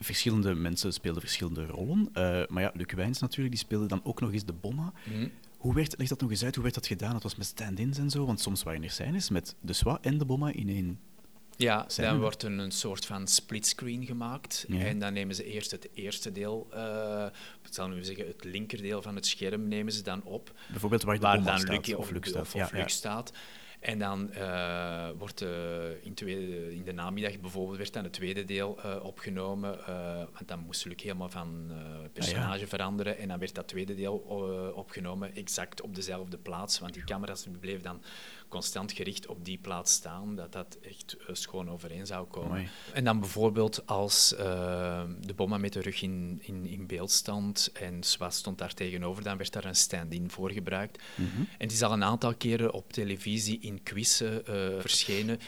[0.04, 2.08] verschillende mensen speelden verschillende rollen.
[2.12, 4.92] Eh, maar ja, Luc Wijns natuurlijk, die speelde dan ook nog eens de bomma.
[5.04, 5.28] Mhm.
[5.56, 7.12] Hoe werd, leg dat nog eens uit, hoe werd dat gedaan?
[7.12, 10.18] Dat was met stand-ins en zo, want soms waren er scènes met de Swa en
[10.18, 11.00] de bomma in één.
[11.56, 12.22] Ja, Zijn dan we?
[12.22, 14.64] wordt er een soort van splitscreen gemaakt.
[14.68, 14.84] Ja.
[14.84, 17.26] En dan nemen ze eerst het eerste deel, eh
[17.62, 20.54] ik zal nu zeggen, het linkerdeel van het scherm nemen ze dan op.
[20.70, 22.42] Bijvoorbeeld waar de waar bomma dan staat, Luc of Luc staat.
[22.42, 22.88] Of, ja, of ja.
[22.88, 23.32] Staat.
[23.82, 28.44] En dan eh, wordt eh, in, tweede, in de namiddag bijvoorbeeld werd dan het tweede
[28.44, 29.78] deel eh, opgenomen.
[30.32, 31.76] want dan moest Luc helemaal van eh,
[32.12, 33.18] personage veranderen.
[33.18, 34.16] En dan werd dat tweede deel
[34.74, 36.78] opgenomen exact op dezelfde plaats.
[36.78, 38.02] Want die camera's bleven dan
[38.52, 40.36] constant gericht op die plaats staan.
[40.36, 42.68] Dat dat echt eh, schoon overeen zou komen.
[42.92, 47.70] En dan bijvoorbeeld als eh, de bomma met de rug in, in, in beeld stond
[47.72, 51.02] en Swa stond daar tegenover, dan werd daar een stand-in voor gebruikt.
[51.14, 51.40] Mhm.
[51.58, 55.38] En die is al een aantal keren op televisie in quizzen eh, verschenen.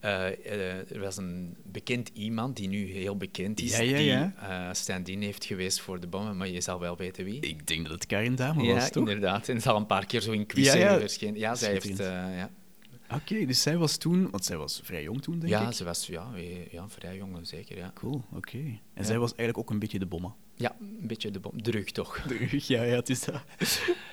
[0.00, 4.06] Eh, eh, er was een bekend iemand die nu heel bekend is, Ja, ja, die
[4.06, 4.32] ja.
[4.68, 7.40] eh, stand-in heeft geweest voor de bommen, maar je zal wel weten wie.
[7.40, 9.08] Ik denk dat het Karin Dame ja, was, toch?
[9.08, 9.48] inderdaad.
[9.48, 10.98] En het is al een paar keer zo in quizzen Ja, ja.
[10.98, 11.38] verschenen.
[11.38, 11.96] Ja, zij heeft...
[11.98, 12.50] Ja.
[13.14, 15.72] Oké, dus zij was toen, want zij was vrij jong toen, denk ja, ik.
[15.74, 16.30] ze was ja,
[16.70, 17.76] ja, vrij jong, zeker.
[17.76, 17.90] Ja.
[17.94, 18.58] Cool, oké.
[18.58, 19.02] En Ja.
[19.02, 20.34] zij was eigenlijk ook een beetje de bomma.
[20.56, 21.62] ja, een beetje de bom.
[21.62, 22.22] De rug toch.
[22.22, 23.42] De rug, ja, ja, het is dat.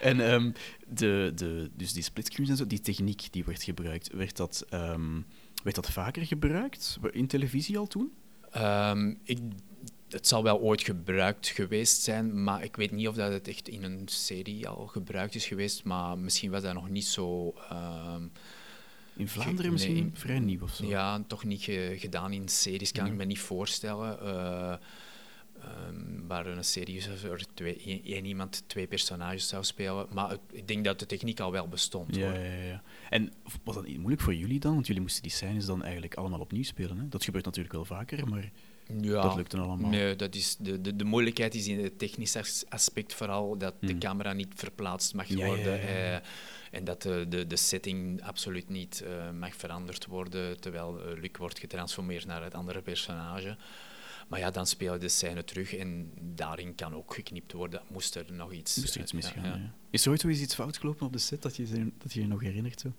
[0.02, 0.52] En ehm,
[0.88, 5.22] de, de, dus die splitscreens en zo, die techniek die werd gebruikt, werd dat, ehm,
[5.64, 8.12] werd dat vaker gebruikt in televisie al toen?
[8.52, 9.38] Ehm, ik,
[10.10, 13.68] het zal wel ooit gebruikt geweest zijn, maar ik weet niet of dat het echt
[13.68, 15.84] in een serie al gebruikt is geweest.
[15.84, 17.54] Maar misschien was dat nog niet zo.
[17.70, 18.22] ehm,
[19.16, 20.86] In Vlaanderen nee, misschien in- vrij nieuw of zo.
[20.86, 24.20] ja, toch niet ge- gedaan in series, kan ik me niet voorstellen.
[24.22, 24.74] Eh,
[25.62, 30.08] ehm, waar een serie is, er twee, één, iemand twee personages zou spelen.
[30.14, 32.16] Maar het- ik denk dat de techniek al wel bestond.
[32.16, 32.40] Ja, hoor.
[32.40, 32.82] ja, ja.
[33.10, 34.74] En was dat niet moeilijk voor jullie dan?
[34.74, 36.98] Want jullie moesten die scènes dan eigenlijk allemaal opnieuw spelen.
[36.98, 37.08] Hè?
[37.10, 38.52] Dat gebeurt natuurlijk wel vaker, maar
[39.02, 39.90] Ja, dat lukte allemaal.
[39.90, 43.74] Nee, dat is de, de, de moeilijkheid is in het technische as- aspect vooral dat
[43.80, 44.00] de Hmm.
[44.00, 45.82] camera niet verplaatst mag worden.
[45.82, 46.14] eh,
[46.72, 51.30] en dat de, de, de setting absoluut niet eh, mag veranderd worden, terwijl eh, Luc
[51.38, 53.58] wordt getransformeerd naar het andere personage.
[54.28, 57.82] Maar ja, dan speel je de scène terug en daarin kan ook geknipt worden.
[57.88, 58.76] Moest er nog iets...
[58.76, 59.44] Moest er iets eh, misgaan?
[59.44, 59.74] ja.
[59.90, 62.28] Is er ooit iets fout gelopen op de set dat je je, dat je, je
[62.28, 62.80] nog herinnert?
[62.80, 62.94] Zo?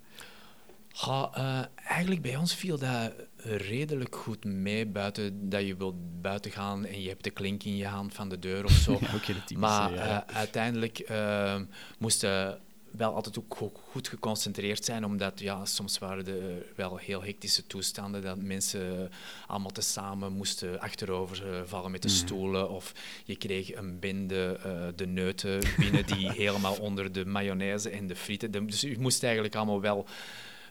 [0.93, 6.51] Ja, eh, eigenlijk bij ons viel dat redelijk goed mee, buiten dat je wilt buiten
[6.51, 8.93] gaan en je hebt de klink in je hand van de deur of zo.
[9.01, 11.61] Ja, typische, maar eh, uiteindelijk eh,
[11.99, 17.23] moesten wel altijd ook go- goed geconcentreerd zijn, omdat ja, soms waren er wel heel
[17.23, 19.11] hectische toestanden dat mensen
[19.47, 22.17] allemaal tezamen moesten achterover eh, vallen met de Mhm.
[22.17, 22.93] stoelen of
[23.25, 28.17] je kreeg een bende eh, de neuten binnen die helemaal onder de mayonaise en de
[28.17, 28.67] frieten.
[28.67, 30.07] Dus je moest eigenlijk allemaal wel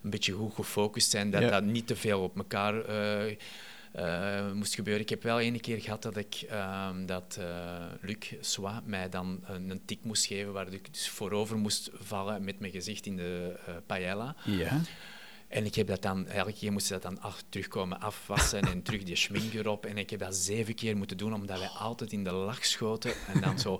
[0.03, 1.49] een beetje goed gefocust zijn, dat Ja.
[1.49, 3.35] dat niet te veel op elkaar eh,
[3.91, 5.01] eh, moest gebeuren.
[5.01, 9.39] Ik heb wel ene keer gehad dat ik ehm, dat eh, Luc Soa mij dan
[9.43, 13.15] een, een tik moest geven, waar ik dus voorover moest vallen met mijn gezicht in
[13.15, 14.35] de eh, paella.
[14.43, 14.81] Ja.
[15.47, 19.03] En ik heb dat dan, elke keer moest dat dan af, terugkomen afwassen en terug
[19.03, 19.85] die schmink erop.
[19.85, 23.11] En ik heb dat zeven keer moeten doen, omdat wij altijd in de lach schoten.
[23.33, 23.79] En dan zo,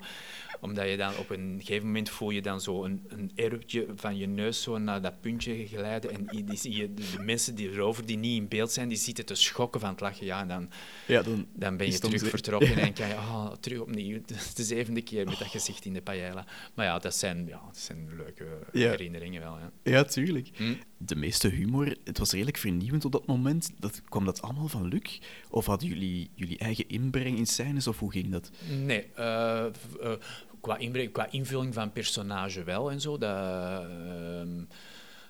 [0.60, 4.18] omdat je dan op een gegeven moment voel je dan zo een, een erwtje van
[4.18, 6.12] je neus zo naar dat puntje glijden.
[6.12, 9.36] En die, die de, mensen die erover, die niet in beeld zijn, die zitten te
[9.36, 10.26] schokken van het lachen.
[10.26, 10.70] Ja, en dan,
[11.08, 14.22] ja, dan, dan ben je terug ze- vertrokken en kan je oh, terug opnieuw.
[14.56, 16.46] De zevende keer met dat gezicht in de paella.
[16.74, 18.90] Maar ja, dat zijn, ja, dat zijn leuke Ja.
[18.90, 19.58] herinneringen wel.
[19.58, 19.72] Ja.
[19.84, 20.50] Ja, tuurlijk.
[20.54, 20.74] Hm.
[20.98, 23.72] De meeste humor, het was redelijk vernieuwend op dat moment.
[23.80, 25.20] Dat, kwam dat allemaal van Luc?
[25.50, 28.52] Of hadden jullie jullie eigen inbreng in scènes, of hoe ging dat?
[28.70, 29.72] Nee, eh, eh,
[30.62, 33.18] qua, inbreng, qua invulling van personage wel en zo.
[33.18, 34.64] Dat, ehm,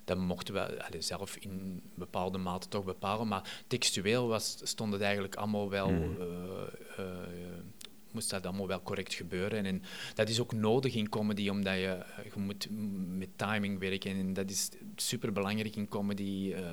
[0.05, 3.27] dat mochten we allee, zelf in bepaalde mate toch bepalen.
[3.27, 5.89] Maar textueel was, stond het eigenlijk allemaal wel.
[5.91, 6.21] Mhm.
[8.07, 9.65] Eh, eh, moest dat allemaal wel correct gebeuren.
[9.65, 9.81] En
[10.13, 12.67] dat is ook nodig in comedy, omdat je, je moet
[13.07, 14.11] met timing werken.
[14.11, 16.53] En dat is superbelangrijk in comedy.
[16.53, 16.63] eh,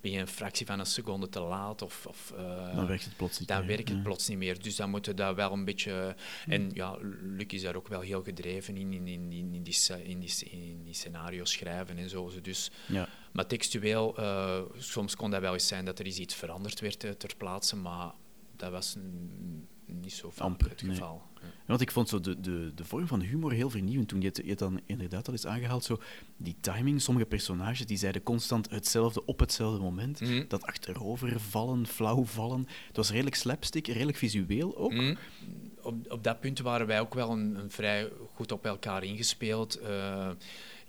[0.00, 2.06] ben je een fractie van een seconde te laat of...
[2.06, 4.02] of eh, Dan werkt het plots niet dan meer, werkt het ja.
[4.02, 4.62] plots niet meer.
[4.62, 6.16] Dus dan moeten we dat wel een beetje...
[6.46, 9.76] En ja, Luc is daar ook wel heel gedreven in, in, in, in, in die,
[10.04, 12.30] in, die, in die scenario's schrijven en zo.
[12.42, 13.08] Dus, Ja.
[13.32, 17.04] maar textueel, eh, soms kon dat wel eens zijn dat er iets iets veranderd werd
[17.04, 18.12] eh, ter plaatse, maar
[18.56, 18.96] dat was
[20.00, 20.94] niet zo vaak Amper, het nee.
[20.94, 21.22] geval.
[21.40, 21.46] Ja.
[21.66, 24.36] Want ik vond zo de, de, de vorm van humor heel vernieuwend toen je het,
[24.36, 25.84] je het dan inderdaad al eens aangehaald.
[25.84, 25.98] Zo,
[26.36, 30.20] die timing, sommige personages die zeiden constant hetzelfde op hetzelfde moment.
[30.20, 30.44] Mhm.
[30.48, 32.66] Dat achterover vallen, flauw vallen.
[32.86, 34.92] Het was redelijk slapstick, redelijk visueel ook.
[34.92, 35.16] Mm.
[35.82, 39.74] Op, op dat punt waren wij ook wel een, een vrij goed op elkaar ingespeeld.
[39.74, 40.30] Eh,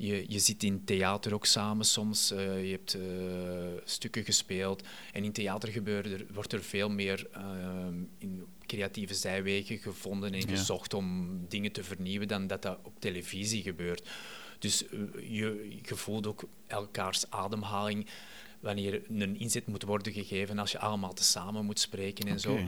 [0.06, 2.32] je, je zit in theater ook samen soms.
[2.32, 4.84] Eh, je hebt eh, stukken gespeeld.
[5.14, 7.88] En in theater gebeurt er, wordt er veel meer eh,
[8.18, 10.48] in creatieve zijwegen gevonden en Ja.
[10.48, 14.10] gezocht om dingen te vernieuwen dan dat dat op televisie gebeurt.
[14.60, 18.08] Dus eh, je, je voelt ook elkaars ademhaling
[18.64, 22.60] wanneer een inzet moet worden gegeven als je allemaal tezamen moet spreken en zo.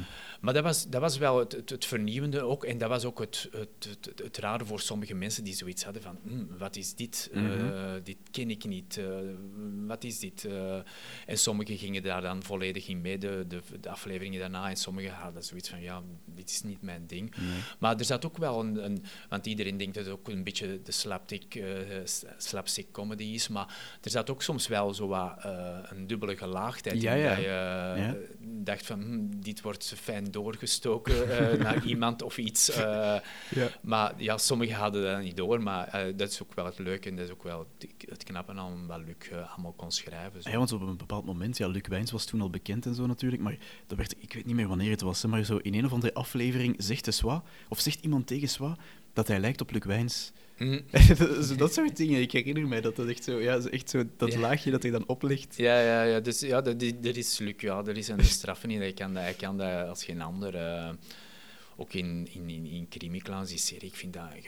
[0.41, 2.63] Maar dat was, dat was wel het, het, het vernieuwende ook.
[2.63, 6.17] En dat was ook het, het, het, rare voor sommige mensen die zoiets hadden van...
[6.23, 7.29] "Hmm, wat is dit?
[7.34, 8.03] Eh, Mhm.
[8.03, 8.97] dit ken ik niet.
[8.97, 9.05] Eh,
[9.88, 10.45] wat is dit?
[10.45, 10.75] Eh,
[11.25, 14.69] en sommigen gingen daar dan volledig in mee, de, de, de afleveringen daarna.
[14.69, 15.81] En sommigen hadden zoiets van...
[15.81, 17.34] Ja, dit is niet mijn ding.
[17.79, 19.03] Maar er zat ook wel een, een...
[19.29, 21.63] Want iedereen denkt dat het ook een beetje de slapstick,
[22.38, 23.47] slapstick comedy is.
[23.47, 25.45] Maar er zat ook soms wel zo wat,
[25.91, 27.15] een dubbele gelaagdheid Ja.
[27.30, 28.15] Dat je Ja.
[28.39, 32.69] dacht van, hm, dit wordt fijn doorgestoken eh, naar iemand of iets.
[32.69, 32.76] eh.
[33.50, 33.67] Ja.
[33.82, 37.10] Maar ja, sommigen hadden dat niet door, maar eh, dat is ook wel het leuke
[37.10, 40.41] en dat is ook wel het, het knappe aan wat Luc eh, allemaal kon schrijven.
[40.41, 40.50] Zo.
[40.50, 43.06] Ja, want op een bepaald moment, ja, Luc Wijns was toen al bekend en zo
[43.06, 45.74] natuurlijk, maar dat werd, ik weet niet meer wanneer het was, hè, maar zo in
[45.74, 48.78] een of andere aflevering zegt de Swa, of zegt iemand tegen Swa,
[49.13, 50.32] dat hij lijkt op Luc Wijns.
[51.48, 54.34] Zo dat soort dingen, ik herinner mij dat dat echt zo, ja, echt zo dat
[54.34, 54.39] Ja.
[54.39, 55.54] laagje dat hij dan oplegt.
[55.58, 58.72] Ja, ja, ja, dus ja, dat, die- dat is Luc, ja, er is een straffen
[58.72, 58.80] in.
[58.80, 60.56] Hij kan dat, hij kan dat als geen ander.
[60.56, 60.89] eh,
[61.78, 64.41] ook in, in, in, in Crimiclans, die serie, ik vind dat een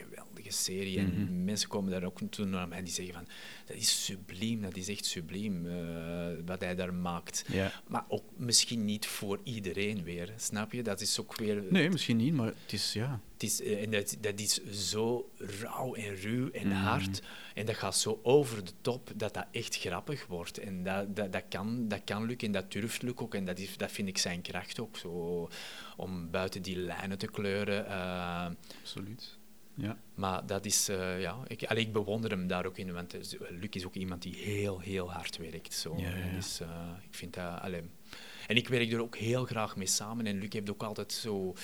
[0.50, 0.98] serie.
[0.98, 3.24] En mensen komen daar ook toen naar mij en die zeggen van,
[3.66, 7.44] dat is subliem, dat is echt subliem, eh, wat hij daar maakt.
[7.52, 7.72] Ja.
[7.86, 10.82] Maar ook misschien niet voor iedereen weer, snap je?
[10.82, 11.64] Dat is ook weer...
[11.70, 13.20] Nee, misschien niet, maar het is, ja...
[13.32, 15.30] Het is, eh, en dat, dat is zo
[15.60, 16.72] rauw en ruw en Mm.
[16.72, 17.22] hard.
[17.54, 20.58] En dat gaat zo over de top dat dat echt grappig wordt.
[20.58, 23.34] En dat, dat, dat, kan, dat kan Luc en dat durft Luc ook.
[23.34, 24.96] En dat, is, dat vind ik zijn kracht ook.
[24.96, 25.48] Zo,
[25.96, 27.86] om buiten die lijnen te kleuren.
[27.86, 28.46] eh,
[28.80, 29.37] Absoluut.
[29.80, 29.98] Ja.
[30.14, 32.92] maar dat is, eh, ja, ik, allee, ik bewonder hem daar ook in.
[32.92, 35.74] Want eh, Luc is ook iemand die heel, heel hard werkt.
[35.74, 35.94] Zo.
[35.96, 36.34] Ja, ja.
[36.34, 36.60] Dus,
[37.10, 37.82] ik vind dat, allee.
[38.46, 40.26] En ik werk er ook heel graag mee samen.
[40.26, 41.54] En Luc heeft ook altijd zo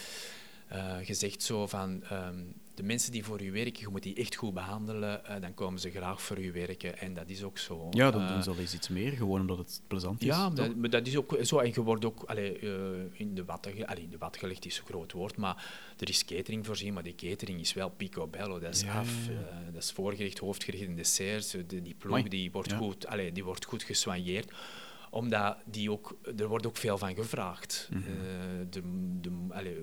[0.75, 2.03] eh, gezegd zo van...
[2.05, 2.39] ehm,
[2.75, 5.25] de mensen die voor u werken, je moet die echt goed behandelen.
[5.27, 6.99] eh, dan komen ze graag voor u werken.
[6.99, 7.87] En dat is ook zo.
[7.91, 10.27] Ja, dan Eh, doen ze al eens iets meer, gewoon omdat het plezant is.
[10.27, 11.59] ja, dat, maar dat is ook zo.
[11.59, 12.71] En je wordt ook allee, eh,
[13.13, 16.67] in de watten, in de wat gelegd is een groot woord, maar er is catering
[16.67, 18.59] voorzien, maar die catering is wel picobello.
[18.59, 19.27] Dat is Ja, af.
[19.27, 21.45] ja, eh, dat is voorgerecht, hoofdgerecht en dessert.
[21.45, 22.77] Zo, de- die ploeg Amai, die wordt, ja.
[22.77, 24.53] goed, allee, die wordt goed gesoigneerd
[25.15, 27.89] omdat die ook, er wordt ook veel van gevraagd.
[27.93, 28.03] Mhm.
[28.03, 28.15] Eh,
[28.71, 28.81] de,
[29.21, 29.83] de, allee, eh,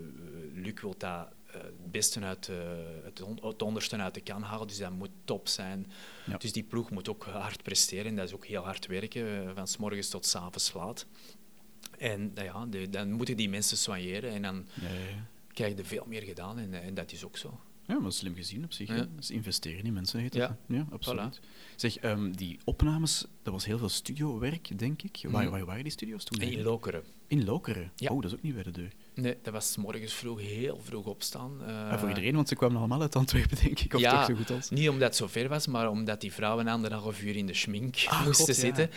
[0.63, 2.49] Luc wil dat eh, het beste uit,
[3.03, 5.91] het, on- het onderste uit de kan halen, dus dat moet top zijn.
[6.25, 6.37] Ja.
[6.37, 8.05] Dus die ploeg moet ook hard presteren.
[8.05, 11.05] En dat is ook heel hard werken, van s morgens tot s avonds laat.
[11.97, 14.87] En nou ja, de- dan moeten die mensen soigneren en dan Ja,
[15.53, 16.59] krijg je veel meer gedaan.
[16.59, 17.59] En, en dat is ook zo.
[17.91, 18.87] Ja, maar slim gezien op zich.
[18.87, 19.07] Ja.
[19.19, 20.41] is investeren in mensen, heet dat.
[20.41, 20.57] Ja.
[20.77, 21.39] ja absoluut.
[21.75, 25.19] Zeg, ehm, die opnames, dat was heel veel studiowerk, denk ik.
[25.29, 25.51] Waar, Mhm.
[25.51, 26.39] waar waren die studio's toen?
[26.39, 26.61] En in?
[26.63, 27.03] Lokeren.
[27.27, 27.91] In Lokeren?
[27.95, 28.09] Ja.
[28.09, 28.91] Oh, dat is ook niet bij de deur.
[29.15, 31.51] Nee, dat was morgens vroeg, heel vroeg opstaan.
[31.61, 33.93] Eh, Maar voor iedereen, want ze kwamen allemaal uit Antwerpen, denk ik.
[33.93, 34.69] Of ja, toch zo goed als.
[34.69, 37.95] niet omdat het zo ver was, maar omdat die vrouwen anderhalf uur in de schmink
[38.07, 38.87] Ah, moesten god, ja.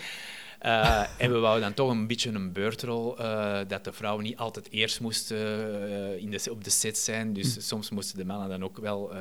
[0.65, 4.37] Eh, en we wouden dan toch een beetje een beurtrol, eh, dat de vrouwen niet
[4.37, 7.33] altijd eerst moesten eh, in de, op de set zijn.
[7.33, 7.61] Dus Hm.
[7.61, 9.13] soms moesten de mannen dan ook wel...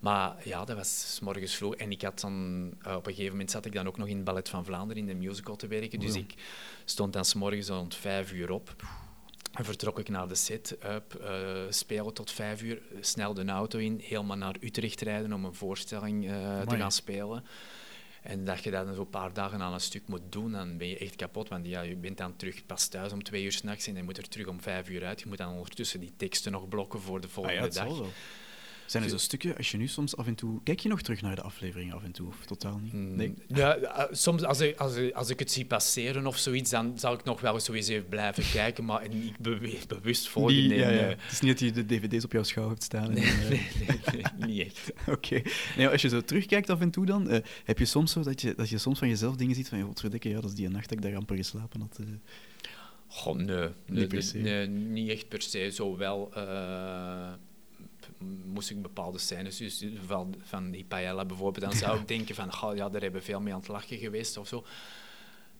[0.00, 1.74] maar ja, dat was 's morgens vroeg.
[1.74, 4.24] En ik had dan, op een gegeven moment zat ik dan ook nog in het
[4.24, 6.00] Ballet van Vlaanderen, in de musical te werken.
[6.00, 6.20] Dus ja.
[6.20, 6.34] ik
[6.84, 8.74] stond dan 's morgens rond vijf uur op.
[9.52, 11.28] En vertrok ik naar de set, up,
[11.70, 16.24] spelen tot vijf uur, snel de auto in, helemaal naar Utrecht rijden om een voorstelling
[16.68, 17.44] te gaan spelen.
[18.26, 20.98] En dat je dat zo'n paar dagen aan een stuk moet doen, dan ben je
[20.98, 21.48] echt kapot.
[21.48, 24.18] Want ja, je bent dan terug pas thuis om twee uur s'nachts en je moet
[24.18, 25.20] er terug om vijf uur uit.
[25.20, 27.84] Je moet dan ondertussen die teksten nog blokken voor de Ah volgende ja, het dag.
[27.84, 28.12] wel.
[28.86, 30.60] Zijn er zo stukken, als je nu soms af en toe...
[30.62, 32.92] Kijk je nog terug naar de afleveringen af en toe, of totaal niet?
[32.92, 33.34] Nee.
[33.46, 36.98] Ja, eh, soms als ik, als, ik, als ik het zie passeren of zoiets, dan
[36.98, 39.38] zal ik nog wel eens even blijven kijken, maar niet
[39.86, 40.54] bewust volgen.
[40.54, 41.00] Die- ja, ja.
[41.00, 41.14] nee.
[41.18, 43.04] Het is niet dat je de dvd's op jouw schouw hebt staan.
[43.08, 44.92] en Nee, eh, nee, nee, nee, niet echt.
[45.16, 45.42] Oké.
[45.76, 48.40] Nee, als je zo terugkijkt af en toe dan, eh, heb je soms zo dat
[48.40, 50.68] je, dat je soms van jezelf dingen ziet van, ja, verdikken, ja, dat is die
[50.68, 51.98] nacht dat ik daar amper geslapen had.
[52.00, 52.06] eh.
[53.08, 54.38] Goh, nee, Niet per se.
[54.38, 55.70] nee, niet echt per se.
[55.72, 57.32] Zo wel eh,
[58.44, 62.52] moest ik bepaalde scènes, dus van, van die paella bijvoorbeeld, dan zou ik denken van,
[62.52, 64.64] goh, ja, daar hebben veel mee aan het lachen geweest of zo.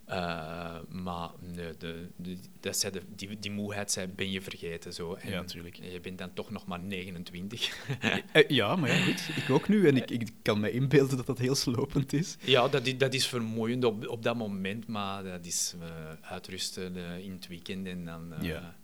[0.07, 4.93] Eh, maar nee, de, de, dat zei de, die, die moeheid zei, ben je vergeten.
[4.93, 5.15] Zo.
[5.15, 5.77] En Ja, tuurlijk.
[5.77, 7.75] Je bent dan toch nog maar 29.
[8.33, 9.29] Eh, ja, maar ja, goed.
[9.37, 9.89] Ik ook nu.
[9.89, 12.37] En ik, ik kan me inbeelden dat dat heel slopend is.
[12.41, 16.97] ja, dat is, dat is vermoeiend op, op dat moment, maar dat is eh, uitrusten
[17.23, 18.35] in het weekend en dan...
[18.41, 18.77] Ja.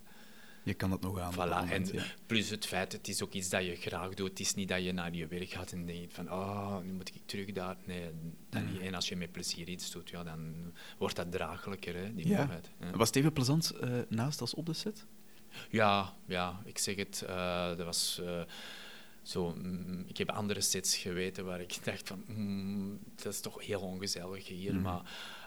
[0.65, 1.33] Je kan dat nog aan.
[1.35, 2.05] Voilà, en ja.
[2.27, 4.29] plus het feit, het is ook iets dat je graag doet.
[4.29, 7.09] Het is niet dat je naar je werk gaat en denkt van, oh, nu moet
[7.15, 7.77] ik terug daar.
[7.85, 8.11] Nee,
[8.51, 8.81] dat niet.
[8.81, 10.55] En als je met plezier iets doet, ja, dan
[10.99, 12.61] wordt dat draaglijker, hè, die Ja.
[12.95, 15.07] Was het even plezant eh, naast als op de set?
[15.71, 17.23] Ja, ja, ik zeg het.
[17.23, 18.43] eh, dat was eh,
[19.23, 19.55] zo.
[19.55, 23.81] mm, ik heb andere sets geweten waar ik dacht van, mm, dat is toch heel
[23.81, 24.75] ongezellig hier.
[24.75, 25.01] Maar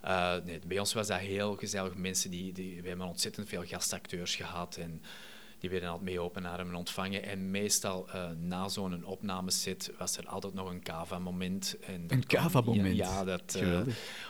[0.06, 1.96] eh, nee, bij ons was dat heel gezellig.
[1.96, 5.02] Mensen die, die, we hebben ontzettend veel gastacteurs gehad en
[5.60, 7.24] die werden altijd mee open armen ontvangen.
[7.24, 11.78] En meestal eh, na zo'n opnameset was er altijd nog een cava-moment.
[11.86, 12.96] En Een cava-moment?
[12.96, 13.80] Ja, dat, eh,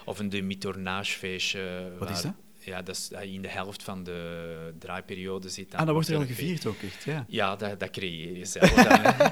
[0.06, 1.92] of een demi-tournagefeestje.
[2.00, 2.34] Wat is dat?
[2.60, 5.72] Ja, dat is in de helft van de draaiperiode zit.
[5.72, 7.26] dan Ah, dat wordt er al gevierd ook echt, ja.
[7.28, 9.32] Ja, dat, dat creëer je zelf dan.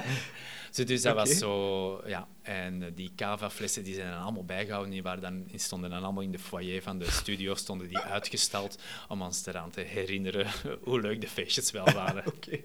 [0.74, 2.28] Zo, dus dat was zo, ja.
[2.42, 4.92] En eh, die cava-flessen die zijn er allemaal bijgehouden.
[4.92, 7.98] Die, waren dan, die stonden dan allemaal in de foyer van de studio, stonden die
[7.98, 10.46] uitgestald om ons eraan te herinneren
[10.84, 12.26] hoe leuk de feestjes wel waren.
[12.26, 12.58] Oké.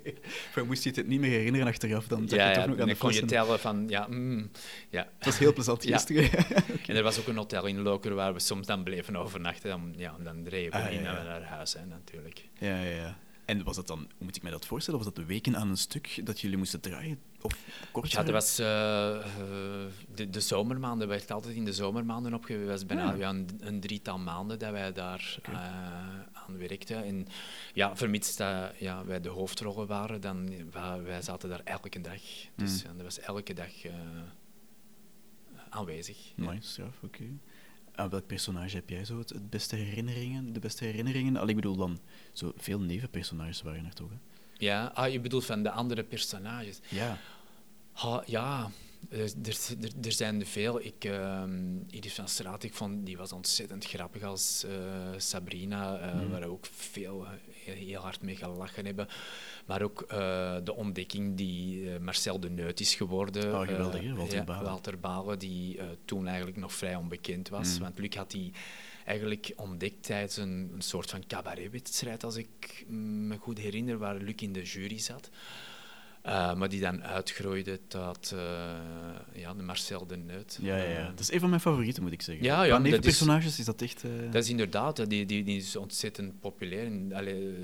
[0.56, 2.80] Maar moest je het niet meer herinneren achteraf, dan zat ja, je ja, toch nog
[2.80, 4.52] aan dan kon je tellen van, ja, mm,
[4.90, 5.08] ja.
[5.18, 5.98] Het was heel plezant Ja.
[5.98, 6.30] gisteren.
[6.88, 9.70] En er was ook een hotel in Loker waar we soms dan bleven overnachten.
[9.70, 11.00] Dan, ja, dan reden we Ah, ja.
[11.00, 12.44] naar, naar huis, hè, natuurlijk.
[12.60, 13.18] Ja, ja, ja.
[13.46, 15.00] En was dat dan, hoe moet ik mij dat voorstellen?
[15.00, 17.20] Was dat de weken aan een stuk dat jullie moesten draaien?
[17.42, 17.54] Of
[17.92, 18.12] kort?
[18.12, 19.24] Ja, dat was eh, eh,
[20.16, 21.08] de, de zomermaanden.
[21.08, 22.62] werd altijd in de zomermaanden opgegeven.
[22.62, 23.16] Het was bijna Ja.
[23.18, 25.54] ja, een, een drietal maanden dat wij daar eh,
[26.34, 27.04] aan werkten.
[27.04, 27.28] En
[27.74, 30.50] ja, vermits dat ja, wij de hoofdrollen waren, dan
[31.04, 32.22] wij zaten daar elke dag.
[32.56, 32.90] Dus Mm.
[32.90, 33.72] ja, dat was elke dag
[35.70, 36.34] aanwezig.
[36.36, 36.52] Ja.
[36.52, 37.24] Nice, straf, oké.
[37.96, 40.54] Aan welk personage heb jij zo het, het beste herinneringen?
[40.54, 41.38] De beste herinneringen?
[41.38, 42.00] Al, ik bedoel dan,
[42.34, 44.16] zo veel nevenpersonages waren er toch, hè?
[44.60, 46.80] Ja, ah, je bedoelt van de andere personages.
[46.90, 47.18] Ja.
[47.92, 48.70] Ha, ja,
[49.10, 50.86] er, er, er- er zijn er veel.
[50.86, 54.72] Ik, ehm Iris van Straat, ik vond, die was ontzettend grappig als eh,
[55.18, 57.32] Sabrina, eh, waar we ook veel eh,
[57.64, 59.08] heel, heel hard mee gelachen hebben.
[59.66, 60.06] Maar ook
[60.64, 63.54] de ontdekking die Marcel de Neut is geworden.
[63.54, 64.14] Oh, geweldig, hè?
[64.14, 64.64] Walter ja, Balen.
[64.66, 67.74] Walter Balen, die toen eigenlijk nog vrij onbekend was.
[67.74, 67.80] Mm.
[67.80, 68.52] Want Luc had die
[69.06, 74.36] eigenlijk ontdekt tijdens een, een soort van cabaretwedstrijd, als ik me goed herinner, waar Luc
[74.36, 75.30] in de jury zat.
[76.26, 78.40] Uh, maar die dan uitgroeide tot uh,
[79.34, 80.60] ja, de Marcel de Neut.
[80.62, 81.10] Ja, ja, ja.
[81.10, 82.46] Dat is een van mijn favorieten, moet ik zeggen.
[82.46, 84.04] Ja, ja, Qua dat nevenpersonages is, is dat echt...
[84.04, 84.32] Uh...
[84.32, 86.86] Dat is inderdaad, die, die, die is ontzettend populair.
[86.86, 87.56] En, allee,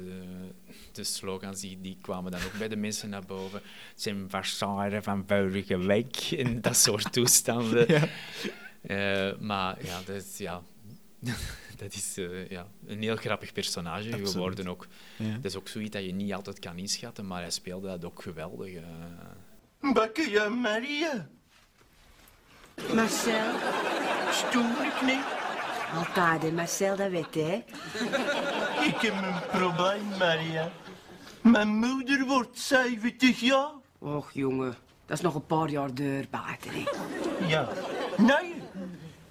[0.92, 3.62] de slogans die, die kwamen dan ook bij de mensen naar boven.
[3.92, 7.88] Het zijn Vassaren van vorige week en dat soort toestanden.
[7.94, 9.36] ja.
[9.40, 10.38] Maar ja, dat is...
[10.38, 10.62] Ja,
[11.82, 14.30] dat is uh, ja, een heel grappig personage Absoluut.
[14.30, 14.88] geworden ook.
[15.18, 15.34] Ja.
[15.34, 18.22] Dat is ook zoiets dat je niet altijd kan inschatten, maar hij speelde dat ook
[18.22, 18.70] geweldig.
[18.74, 19.94] Uh.
[19.94, 21.28] Bakje Maria.
[22.94, 23.54] Marcel,
[24.32, 25.24] Stoer niet.
[25.94, 27.64] altijd hè, Marcel, dat weet hè.
[28.86, 30.72] Ik heb een probleem, Maria.
[31.42, 33.72] Mijn moeder wordt 70 jaar.
[34.00, 36.84] Och jongen, dat is nog een paar jaar deur buiten hè.
[37.48, 37.70] Ja.
[38.18, 38.55] Nee,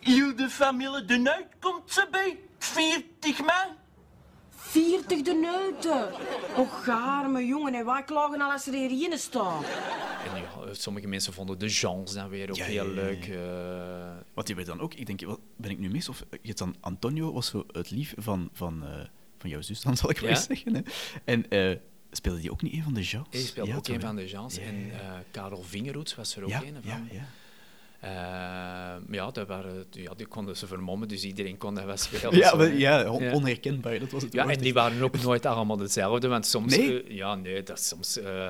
[0.04, 2.38] heel de familie de Nuit komt ze bij.
[2.58, 3.76] 40 man.
[4.50, 6.12] 40 de neuten.
[6.56, 9.64] Och, arme jongen, en wij klagen al als er hier in staat.
[9.64, 13.24] En ja, sommige mensen vonden de gens dan weer ook Ja, heel ja, leuk.
[13.24, 13.34] ja.
[13.34, 14.20] Uh...
[14.34, 16.08] Wat die werd dan ook, ik denk, wat, ben ik nu mis?
[16.08, 18.90] Of je hebt dan Antonio was zo het lief van, van, uh,
[19.38, 20.74] van jouw zus, dan zal ik maar zeggen.
[20.74, 20.80] Hè?
[21.24, 21.76] En uh,
[22.10, 23.28] speelde die ook niet een van de gens?
[23.30, 24.28] Hij speelde ja, ook een van de.
[24.28, 24.92] Ja, En uh,
[25.30, 27.08] Karel Vingerhoets was er ook ja, een van.
[28.04, 28.94] Ja, ja.
[29.08, 32.36] Uh, ja, dat waren, ja, die konden ze vermommen, dus iedereen kon dat wel spelen.
[32.36, 34.56] Ja, maar, ja, on- onherkenbaar, dat was het Ja, woord.
[34.56, 36.76] en die waren ook nooit allemaal dezelfde, want soms...
[36.76, 37.02] Nee?
[37.02, 38.46] eh, ja, nee, dat soms uh,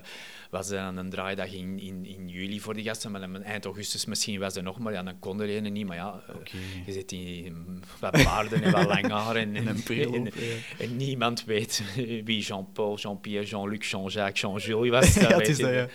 [0.50, 3.64] was er dan een draaidag in, in, in juli voor de gasten, maar dan eind
[3.64, 5.86] augustus misschien was er nog, maar ja, dan kon er een niet.
[5.86, 10.30] Maar ja, uh, je zit in wat baarden en wat lang haar en, En en,
[10.78, 11.82] en niemand weet
[12.24, 15.14] wie Jean-Paul, Jean-Pierre, Jean-Luc, Jean-Jacques, Jean-Jules was.
[15.22, 15.88] Ja, dat weet is dat, ja.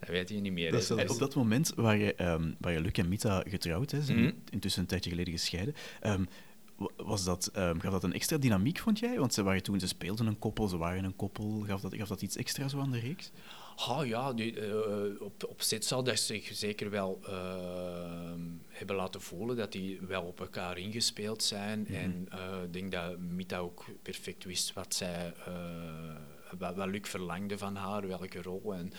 [0.00, 0.70] Dat weet je niet meer.
[0.72, 4.32] Dat is op dat moment waren, ehm waren Luc en Mita getrouwd, zijn Mhm.
[4.50, 5.74] intussen een tijdje geleden gescheiden.
[6.00, 6.24] Ehm,
[6.76, 9.18] wa- was dat, ehm, gaf dat een extra dynamiek, vond jij?
[9.18, 11.64] Want ze waren toen, ze speelden een koppel, ze waren een koppel.
[11.66, 13.30] Gaf dat, gaf dat iets extra zo aan de reeks?
[13.88, 17.20] Oh ja, die, eh, op, op zit zal dat zich zeker wel
[18.68, 21.86] hebben laten voelen dat die wel op elkaar ingespeeld zijn.
[21.88, 25.52] En eh, ik denk dat Mita ook perfect wist wat zij, eh,
[26.58, 28.74] wat, wat Luc verlangde van haar, welke rol.
[28.74, 28.92] En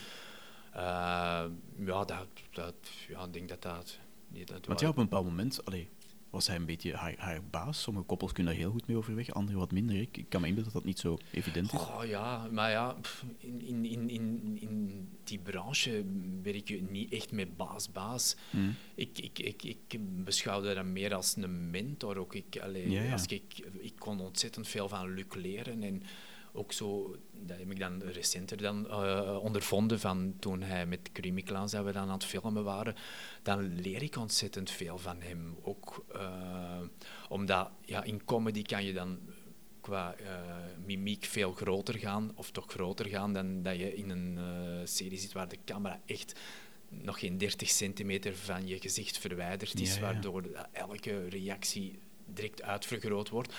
[0.73, 2.75] ja, dat, dat,
[3.07, 3.99] ja, ik denk dat dat...
[4.27, 5.89] nee, dat Want ja, op een bepaald moment allee,
[6.29, 7.81] was hij een beetje haar, haar baas.
[7.81, 10.01] Sommige koppels kunnen daar heel goed mee overweg, andere wat minder.
[10.01, 11.79] Ik, ik kan me inbeelden dat dat niet zo evident is.
[11.79, 12.95] Oh ja, maar ja,
[13.37, 16.05] in, in, in, in, die branche
[16.41, 18.35] werk je niet echt met baas-baas.
[18.49, 18.75] Hmm.
[18.95, 22.17] Ik, ik, ik, ik beschouwde dat meer als een mentor.
[22.17, 23.11] Ook ik, allee, Ja, ja.
[23.11, 25.83] Als ik, ik kon ontzettend veel van Luc leren.
[25.83, 26.03] En
[26.53, 31.41] ook zo, dat heb ik dan recenter dan, eh, ondervonden van toen hij met Creamy
[31.41, 32.95] Clowns dat we dan aan het filmen waren.
[33.43, 35.57] Dan leer ik ontzettend veel van hem.
[35.61, 36.81] Ook eh,
[37.29, 39.19] omdat ja, in comedy kan je dan
[39.81, 40.25] qua eh,
[40.85, 44.37] mimiek veel groter gaan, of toch groter gaan dan dat je in een
[44.87, 46.39] serie zit waar de camera echt
[46.89, 50.01] nog geen 30 centimeter van je gezicht verwijderd is, Ja, ja.
[50.01, 51.99] waardoor elke reactie
[52.33, 53.53] direct uitvergroot wordt.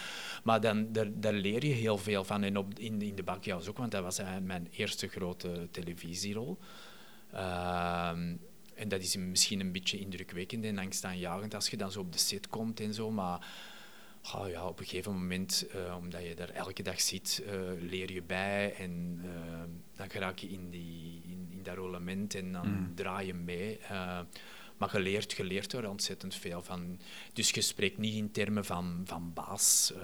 [0.45, 2.43] Maar dan, daar, daar leer je heel veel van.
[2.43, 6.59] En op, in, in de bakjaus ook, want dat was eigenlijk mijn eerste grote televisierol.
[7.33, 8.37] Ehm,
[8.75, 12.19] en dat is misschien een beetje indrukwekkend en angstaanjagend als je dan zo op de
[12.19, 13.47] set komt en zo, maar
[14.35, 18.13] oh ja, op een gegeven moment, eh, omdat je daar elke dag zit, eh, leer
[18.13, 19.63] je bij en eh,
[19.97, 22.95] dan raak je in, die, in, in dat rollement en dan Mm.
[22.95, 23.81] draai je mee.
[24.81, 26.99] Maar je leert er ontzettend veel van.
[27.33, 29.93] Dus je spreekt niet in termen van, van baas.
[29.95, 29.99] eh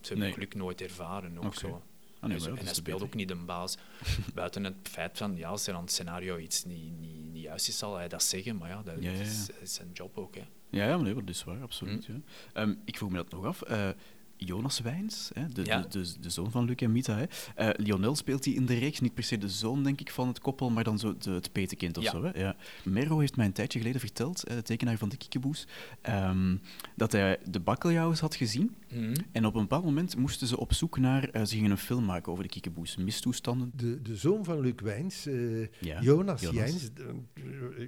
[0.00, 0.32] ze hebben Nee.
[0.32, 1.38] geluk nooit ervaren.
[1.44, 1.82] Ook zo.
[2.20, 3.76] Ah, nee, Dus- en hij speelt ook niet een baas.
[4.34, 7.68] Buiten het feit van, ja, als er aan het scenario iets niet, niet, niet juist
[7.68, 8.56] is, zal hij dat zeggen.
[8.56, 9.52] Maar ja, dat, Ja, ja, Is, ja.
[9.52, 10.34] dat is zijn job ook.
[10.34, 10.44] Hè.
[10.70, 12.06] Ja, ja maar nee, dat is waar, absoluut.
[12.06, 12.14] Ja.
[12.52, 13.62] Ehm, ik vroeg me dat nog af.
[13.62, 13.88] Eh,
[14.36, 15.80] Jonas Wijns, hè, de, Ja.
[15.80, 17.16] de, de, de zoon van Luc en Mita.
[17.18, 17.24] Hè.
[17.54, 20.28] Eh, Lionel speelt hij in de reeks, niet per se de zoon, denk ik, van
[20.28, 22.10] het koppel, maar dan zo de, het petekind of Ja.
[22.10, 22.22] zo.
[22.24, 22.38] Hè.
[22.38, 22.56] Ja.
[22.84, 25.66] Merro heeft mij een tijdje geleden verteld, hè, de tekenaar van de Kiekeboes,
[26.00, 26.56] ehm,
[26.96, 28.74] dat hij de bakkeljauws had gezien.
[28.92, 29.14] Mhm.
[29.32, 31.28] En op een bepaald moment moesten ze op zoek naar...
[31.28, 32.96] eh, ze gingen een film maken over de Kiekeboes.
[32.96, 33.70] Mistoestanden.
[33.74, 36.56] De, de zoon van Luc Wijns, eh, Ja, Jonas, Jonas.
[36.56, 36.88] Jijns,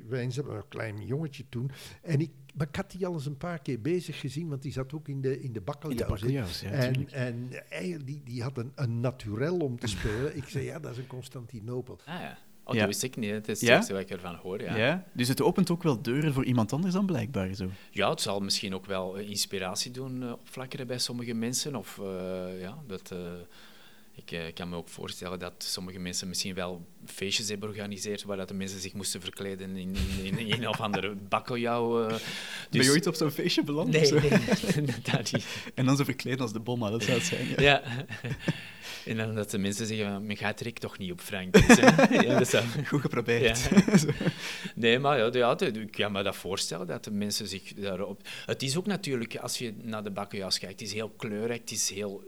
[0.08, 1.70] Wijns, was een klein jongetje toen.
[2.02, 4.72] En ik, maar ik had die al eens een paar keer bezig gezien, want die
[4.72, 9.00] zat ook in de, in de ja, en en eigenlijk, die, die had een, een
[9.00, 10.36] naturel om te spelen.
[10.36, 11.98] ik zei, ja, dat is een Constantinopel.
[12.04, 12.38] Ah ja.
[12.64, 12.80] Oh, Ja.
[12.80, 13.30] dat wist ik niet.
[13.30, 13.66] Het is Ja?
[13.66, 14.62] het eerste wat ik ervan hoor.
[14.62, 14.76] Ja.
[14.76, 15.04] Ja.
[15.12, 17.54] Dus het opent ook wel deuren voor iemand anders dan blijkbaar.
[17.54, 17.68] Zo.
[17.90, 21.76] Ja, het zal misschien ook wel eh, inspiratie doen, eh, opflakkeren bij sommige mensen.
[21.76, 23.18] Of eh, ja, dat, eh,
[24.18, 28.36] ik eh, kan me ook voorstellen dat sommige mensen misschien wel feestjes hebben georganiseerd waar
[28.36, 32.06] dat de mensen zich moesten verkleden in, in, een of andere bakkeljauw.
[32.06, 32.20] Ben
[32.70, 33.88] Dus- je ooit op zo'n feestje beland?
[33.88, 34.30] Nee, nee,
[35.12, 35.46] dat niet.
[35.74, 37.48] En dan ze verkleden als de bomma, dat zou het zijn.
[37.48, 37.62] Ja.
[37.62, 37.82] Ja.
[39.04, 41.52] En dan dat de mensen zeggen, men gaat trek toch niet op Frank.
[41.52, 42.64] Dus, ja, dat zou...
[42.86, 43.68] Goed geprobeerd.
[43.70, 44.12] Ja.
[44.74, 48.20] Nee, maar ja, ja, ik kan me dat voorstellen, dat de mensen zich daarop...
[48.46, 51.70] Het is ook natuurlijk, als je naar de bakkenjas kijkt, het is heel kleurrijk, het
[51.70, 52.22] is heel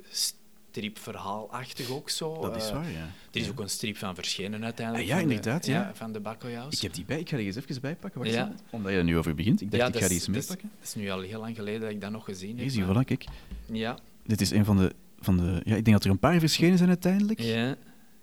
[0.71, 2.41] stripverhaalachtig ook zo.
[2.41, 2.99] Dat is Eh, waar, ja.
[3.33, 5.09] Er is ook een strip van verschenen uiteindelijk.
[5.11, 5.91] Ah, ja, de- inderdaad, ja.
[5.95, 6.75] Van de bakkenjas.
[6.75, 8.21] Ik heb die bij, ik ga die eens even bijpakken.
[8.21, 8.53] Wacht Ja.
[8.71, 9.61] Omdat je er nu over begint.
[9.61, 10.71] Ik dacht, ja, ik ga die eens meepakken.
[10.79, 12.75] Dat is nu al heel lang geleden dat ik dat nog gezien heb.
[12.87, 13.25] Maar- voilà, kijk.
[13.73, 15.43] Ja, Dit is een van de, van de...
[15.65, 17.41] Ja, ik denk dat er een paar verschenen zijn uiteindelijk.
[17.41, 17.77] ja.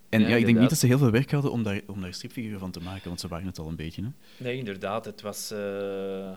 [0.08, 2.14] En Ja, ik denk niet dat ze heel veel werk hadden om daar, om daar
[2.14, 4.02] stripfiguren van te maken, want ze waren het al een beetje.
[4.02, 4.08] Hè.
[4.44, 5.04] Nee, inderdaad.
[5.04, 6.30] Het was, eh,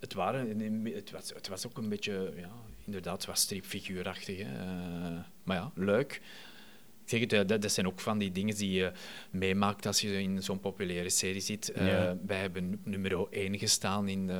[0.00, 0.60] het, waren,
[0.94, 2.50] het, was, het was ook een beetje, ja,
[2.86, 4.38] inderdaad, was stripfiguurachtig.
[4.38, 4.44] Hè.
[4.44, 6.20] Eh, maar ja, leuk.
[7.06, 8.92] Zeg het, eh, dat, dat zijn ook van die dingen die je
[9.30, 11.70] meemaakt als je in zo'n populaire serie zit.
[11.72, 12.16] Eh, Ja.
[12.26, 14.36] wij hebben nummer 1 gestaan in eh,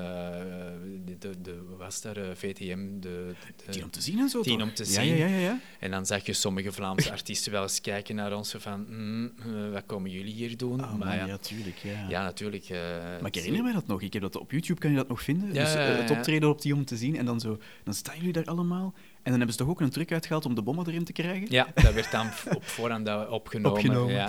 [1.05, 3.01] de, de, de, was daar, VTM.
[3.01, 5.17] De, de, Tien om te zien en zo, Tien om te ja, zien.
[5.17, 5.61] Ja, ja, ja.
[5.81, 9.33] En dan zag je sommige Vlaamse artiesten wel eens kijken naar ons van, "Mm,
[9.73, 10.81] wat komen jullie hier doen?
[10.81, 11.77] Ah, maar ja, ja, tuurlijk.
[11.77, 12.07] Ja.
[12.09, 12.69] ja, natuurlijk.
[12.69, 14.03] Maar ik herinner mij dat nog.
[14.03, 15.53] Ik heb dat op YouTube kan je dat nog vinden.
[15.55, 17.17] Dus het optreden op die om te zien.
[17.17, 18.95] En dan, zo, dan staan jullie daar allemaal.
[19.27, 21.47] En dan hebben ze toch ook een truc uitgehaald om de bommen erin te krijgen?
[21.51, 23.71] Ja, dat werd dan op voorhand opgenomen.
[23.71, 24.15] Opgenomen.
[24.15, 24.29] Ja.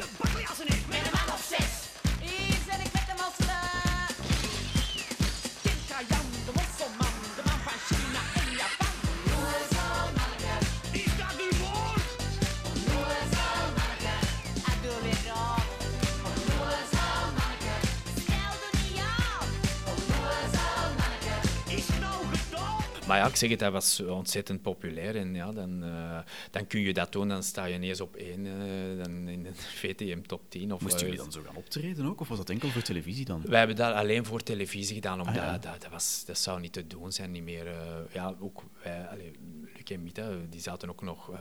[23.08, 25.16] Maar ja, ik zeg het, dat was ontzettend populair.
[25.16, 26.20] En ja, dan, eh,
[26.51, 29.53] dan kun je dat doen, dan sta je ineens op één eh, dan in de
[29.82, 30.74] VTM top 10.
[30.74, 32.20] Of, Moesten eh, jullie dan zo gaan optreden ook?
[32.20, 33.41] Of was dat enkel voor televisie dan?
[33.45, 35.58] Wij hebben dat alleen voor televisie gedaan, omdat Ah, ja.
[35.58, 37.32] dat, dat, was, dat zou niet te doen zijn.
[37.32, 37.76] Niet meer,
[38.12, 39.32] ja, ook wij, allee,
[39.64, 41.32] Luc en Mita, die zaten ook nog,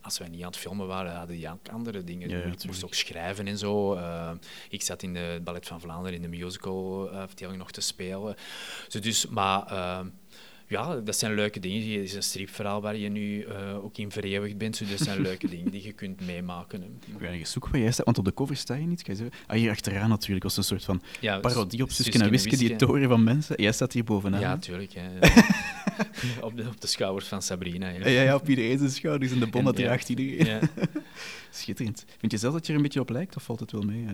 [0.00, 2.28] als wij niet aan het filmen waren, hadden die ook andere dingen.
[2.28, 3.98] Ja, ja, Ik moest ook schrijven en zo.
[4.68, 8.36] Ik zat in de Ballet van Vlaanderen in de musical afdeling nog te spelen.
[8.88, 10.04] Zo dus, maar
[10.68, 11.80] ja, dat zijn leuke dingen.
[11.92, 14.78] Het is een stripverhaal waar je nu eh, ook in vereeuwigd bent.
[14.78, 16.80] Dus dat zijn leuke dingen die je kunt meemaken.
[16.80, 17.26] hè.
[17.26, 19.02] Ik eens zoeken waar jij staat, want op de cover sta je niet.
[19.02, 22.18] Ga je zeggen- Ah, hier achteraan natuurlijk was een soort van Ja, parodie op Suske
[22.18, 23.62] en Wiske, die toren van mensen.
[23.62, 24.40] Jij staat hier bovenaan.
[24.40, 24.92] Ja, tuurlijk.
[24.94, 25.08] Hè.
[26.46, 27.88] op, de, op de schouders van Sabrina.
[27.88, 28.08] Ja.
[28.08, 30.46] Ja, ja, op iedereen zijn schouders en de bon dat draagt iedereen.
[30.46, 30.60] Ja.
[31.50, 32.04] Schitterend.
[32.18, 34.04] Vind je zelf dat je er een beetje op lijkt, of valt het wel mee?
[34.06, 34.12] eh?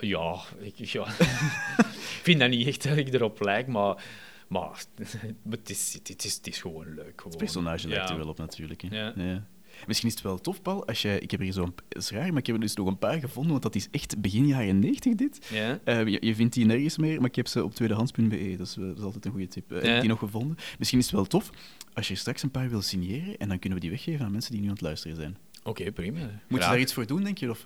[0.00, 1.06] Ja, ik, ja.
[1.08, 4.04] ik vind dat niet echt dat ik erop lijk, maar,
[4.48, 4.84] maar
[5.50, 7.12] het, is, het, is, het is gewoon leuk.
[7.16, 7.28] Gewoon.
[7.30, 8.12] Het personage lijkt Ja.
[8.14, 8.82] er wel op natuurlijk.
[8.82, 8.88] Hè?
[9.00, 9.46] Ja.
[9.86, 11.18] Misschien is het wel tof, Paul, als jij...
[11.18, 11.74] Ik heb er zo'n...
[11.88, 14.20] Is raar, maar ik heb er dus nog een paar gevonden, want dat is echt
[14.20, 15.46] begin jaren 90 dit.
[15.52, 15.80] Ja?
[15.84, 18.54] Eh, je, je vindt die nergens meer, maar ik heb ze op tweedehands.be.
[18.58, 19.70] Dat, is, eh, dat is altijd een goede tip.
[19.72, 20.00] Eh, heb Ja.
[20.00, 20.56] die nog gevonden.
[20.78, 21.50] Misschien is het wel tof
[21.92, 24.52] als je straks een paar wil signeren en dan kunnen we die weggeven aan mensen
[24.52, 25.36] die nu aan het luisteren zijn.
[25.64, 26.18] Oké, prima.
[26.48, 27.50] Moet je daar iets voor doen, denk je?
[27.50, 27.64] Of,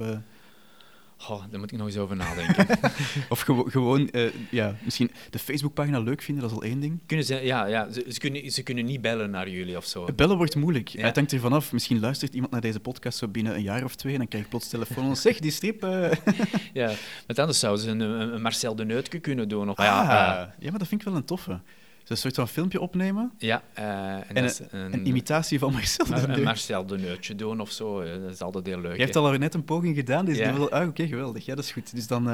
[1.22, 2.66] Goh, daar moet ik nog eens over nadenken.
[3.28, 6.98] of gewo- gewoon, eh, ja, misschien de Facebookpagina leuk vinden, dat is al één ding.
[7.06, 10.08] kunnen ze, ja, ja, ze, ze, kunnen, ze kunnen niet bellen naar jullie of zo.
[10.16, 10.88] Bellen wordt moeilijk.
[10.88, 11.04] Ja.
[11.06, 11.72] Het hangt ervan af.
[11.72, 14.44] Misschien luistert iemand naar deze podcast zo binnen een jaar of twee en dan krijg
[14.44, 15.16] ik plots telefoon.
[15.16, 15.82] Zeg, die strip...
[15.84, 16.10] eh.
[16.72, 16.92] Ja,
[17.26, 19.70] want anders zouden ze een, Marcel de Neutke kunnen doen.
[19.70, 21.60] Of, Ah, ja, ja, maar dat vind ik wel een toffe.
[22.06, 26.42] Een soort van filmpje opnemen ja eh, en, een, een imitatie van Marcel de een.
[26.42, 28.00] Marcel de Neutje doen of zo.
[28.00, 28.96] eh, Dat is altijd heel leuk.
[28.96, 30.50] Je hebt al net een poging gedaan, dus Ja.
[30.52, 31.44] ah, oké, geweldig.
[31.44, 31.94] Ja, dat is goed.
[31.94, 32.24] Dus dan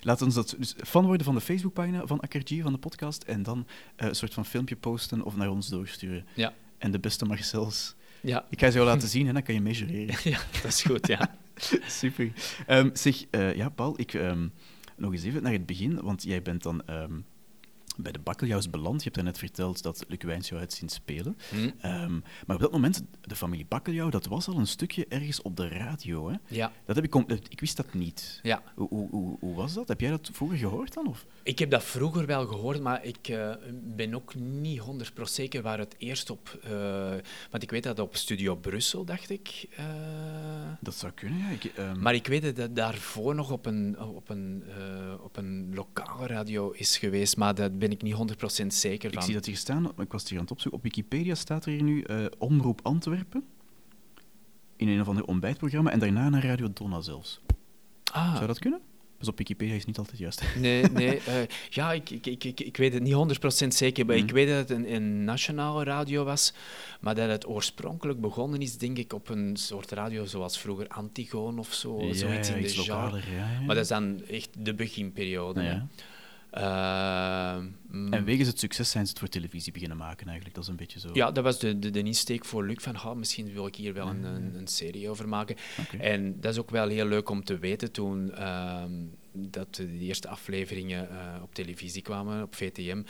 [0.00, 3.22] laten we ons dat dus fan worden van de Facebookpagina van Akarji, van de podcast,
[3.22, 6.26] en dan een soort van filmpje posten of naar ons doorsturen.
[6.34, 6.52] Ja.
[6.78, 7.94] En de beste Marcels.
[8.20, 8.44] Ja.
[8.50, 10.14] Ik ga ze jou laten zien en dan kan je measureren.
[10.30, 11.36] ja, dat is goed, ja.
[11.86, 12.32] Super.
[12.66, 14.48] Ehm, zeg, ja, Paul, ik, ehm,
[14.96, 17.12] nog eens even naar het begin, want jij bent dan ehm,
[17.96, 18.96] bij de Bakkeljauws beland.
[18.96, 21.36] Je hebt daarnet verteld dat Luc Wijns jou had zien spelen.
[21.50, 21.70] Hm.
[21.80, 22.12] Ehm,
[22.46, 25.68] maar op dat moment, de familie Bakkeljauw, dat was al een stukje ergens op de
[25.68, 26.28] radio.
[26.30, 26.36] Hè?
[26.48, 26.72] Ja.
[26.84, 27.14] Dat heb ik,
[27.48, 28.40] ik wist dat niet.
[28.42, 28.62] Ja.
[28.74, 29.88] Hoe, hoe, hoe, hoe was dat?
[29.88, 31.06] Heb jij dat vroeger gehoord dan?
[31.06, 31.26] Of?
[31.42, 33.50] Ik heb dat vroeger wel gehoord, maar ik eh,
[33.96, 36.58] ben ook niet 100% zeker waar het eerst op...
[36.62, 36.70] eh,
[37.50, 39.66] want ik weet dat op Studio Brussel, dacht ik.
[39.76, 39.84] eh,
[40.80, 41.48] Dat zou kunnen, ja.
[41.48, 44.64] Ik, ehm, maar ik weet dat dat daarvoor nog op een, op, een,
[45.20, 48.14] op een lokale radio is geweest, maar daar ben ik niet
[48.62, 49.22] 100% zeker ik van.
[49.22, 50.78] zie dat hier staan, ik was het hier aan het opzoeken.
[50.80, 53.44] Op Wikipedia staat er hier nu eh, Omroep Antwerpen.
[54.76, 55.90] In een of ander ontbijtprogramma.
[55.90, 57.40] En daarna naar Radio Donna zelfs.
[58.12, 58.80] Ah, Zou dat kunnen?
[59.18, 60.42] Dus op Wikipedia is niet altijd juist.
[60.58, 61.34] Nee, nee eh,
[61.70, 64.24] ja, ik, ik, ik, ik, ik weet het niet 100% zeker, maar Mhm.
[64.24, 66.52] ik weet dat het een, een nationale radio was,
[67.00, 71.58] maar dat het oorspronkelijk begonnen is, denk ik, op een soort radio zoals vroeger Antigoon
[71.58, 73.16] of zo, Ja, zoiets ja, in de genre.
[73.36, 73.60] ja.
[73.66, 75.82] Maar dat is dan echt de beginperiode.
[76.60, 76.66] Ja, hè.
[76.66, 77.56] ja.
[77.56, 80.54] Eh, mm, En wegens het succes zijn ze het voor televisie beginnen maken eigenlijk.
[80.54, 81.08] Dat is een beetje zo.
[81.12, 84.08] ja, dat was de, de, de insteek voor Luc van misschien wil ik hier wel
[84.08, 85.56] een, een, een serie over maken.
[85.98, 88.92] En dat is ook wel heel leuk om te weten toen ehm,
[89.32, 93.02] dat de eerste afleveringen eh, op televisie kwamen, op VTM.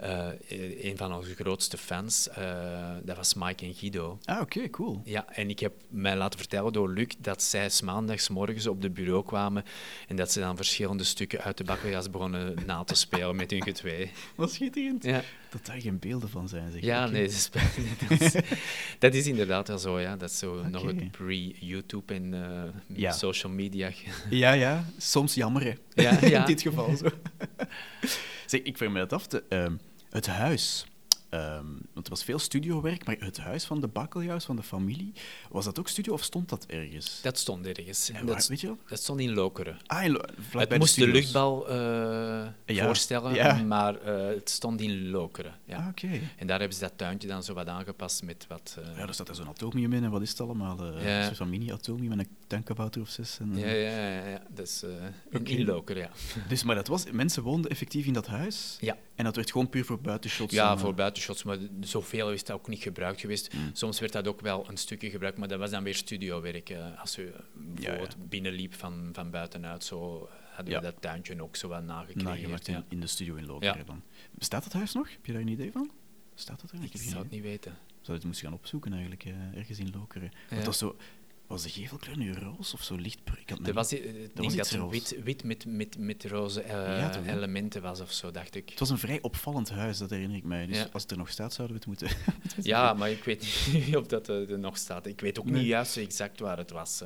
[0.00, 4.18] Eh, een van onze grootste fans, eh, dat was Mike en Guido.
[4.24, 5.00] Ah, oké, cool.
[5.04, 8.82] Ja, en ik heb mij laten vertellen door Luc dat zij 's maandags morgens op
[8.82, 9.64] de bureau kwamen
[10.08, 13.72] en dat ze dan verschillende stukken uit de bakkenjas begonnen na te spelen met hun
[13.72, 14.10] twee.
[14.36, 15.04] Wat schitterend.
[15.04, 16.82] Ja, Dat daar geen beelden van zijn, zeg.
[16.82, 17.50] ja nee, dat is,
[18.08, 18.34] dat is,
[18.98, 20.00] dat is inderdaad wel zo.
[20.00, 20.16] Ja.
[20.16, 23.12] Dat is zo nog het pre-YouTube en eh, Ja.
[23.12, 23.90] social media.
[24.30, 24.84] Ja, ja.
[24.98, 26.02] Soms jammer, hè.
[26.02, 26.40] Ja, ja.
[26.40, 27.06] In dit geval zo.
[28.46, 29.26] zeg, ik vraag me dat af.
[29.26, 29.42] Te,
[30.10, 30.84] het huis.
[31.28, 35.12] Ehm, want er was veel studiowerk, maar het huis van de Bakkeljauws, van de familie,
[35.50, 37.20] was dat ook studio of stond dat ergens?
[37.22, 38.10] Dat stond ergens.
[38.10, 38.78] En dat, weet je wel?
[38.88, 39.78] dat stond in Lokeren.
[39.86, 41.76] Ah, in Lo- Het moest de, luchtbal eh,
[42.66, 43.54] Ja, voorstellen, ja.
[43.62, 45.54] maar eh, het stond in Lokeren.
[45.64, 45.76] Ja.
[45.76, 46.08] Ah, oké.
[46.36, 48.76] En daar hebben ze dat tuintje dan zo wat aangepast met wat...
[48.78, 50.84] eh, Ja, er staat zo'n atomium in en wat is het allemaal?
[51.00, 51.18] Ja.
[51.18, 53.38] Een soort van mini-atomium en een tankkabouter of zes.
[53.38, 54.42] En, ja, eh, ja, ja, ja.
[54.48, 54.90] Dat is eh,
[55.30, 55.50] in, Oké.
[55.50, 56.10] in Lokeren, ja.
[56.48, 58.96] Dus, maar dat was, mensen woonden effectief in dat huis Ja.
[59.14, 60.54] en dat werd gewoon puur voor buitenshots.
[60.54, 63.52] Ja, en, eh, voor buitenshots, maar zoveel is dat ook niet gebruikt geweest.
[63.52, 63.70] Hmm.
[63.72, 66.74] Soms werd dat ook wel een stukje gebruikt, maar dat was dan weer studiowerk.
[66.98, 70.80] als u bijvoorbeeld binnenliep van, van buitenuit, zo hadden Ja.
[70.80, 72.22] we dat tuintje ook zo wat nagecreëerd.
[72.28, 74.02] nagemaakt in, in de studio in Lokeren dan.
[74.30, 75.10] Bestaat het huis nog?
[75.10, 75.90] Heb je daar een idee van?
[76.34, 76.82] Staat dat er?
[76.82, 77.72] Ik geen zou het niet weten.
[77.88, 80.32] Zou je het moeten gaan opzoeken eigenlijk, eh, ergens in Lokeren.
[80.50, 80.96] Want dat is zo...
[81.50, 83.18] Was de gevelkleur nu roze of zo licht?
[83.38, 86.24] Ik had Er mijn- was, eh, ik denk dat het wit, wit met, met, met
[86.24, 88.68] roze eh, Ja, elementen was of zo, dacht ik.
[88.70, 90.66] Het was een vrij opvallend huis, dat herinner ik mij.
[90.66, 90.88] Dus Ja.
[90.92, 92.16] als het er nog staat, zouden we het moeten...
[92.72, 95.06] Ja, maar ik weet niet of dat eh, er nog staat.
[95.06, 95.54] Ik weet ook Nee.
[95.60, 97.02] niet juist exact waar het was.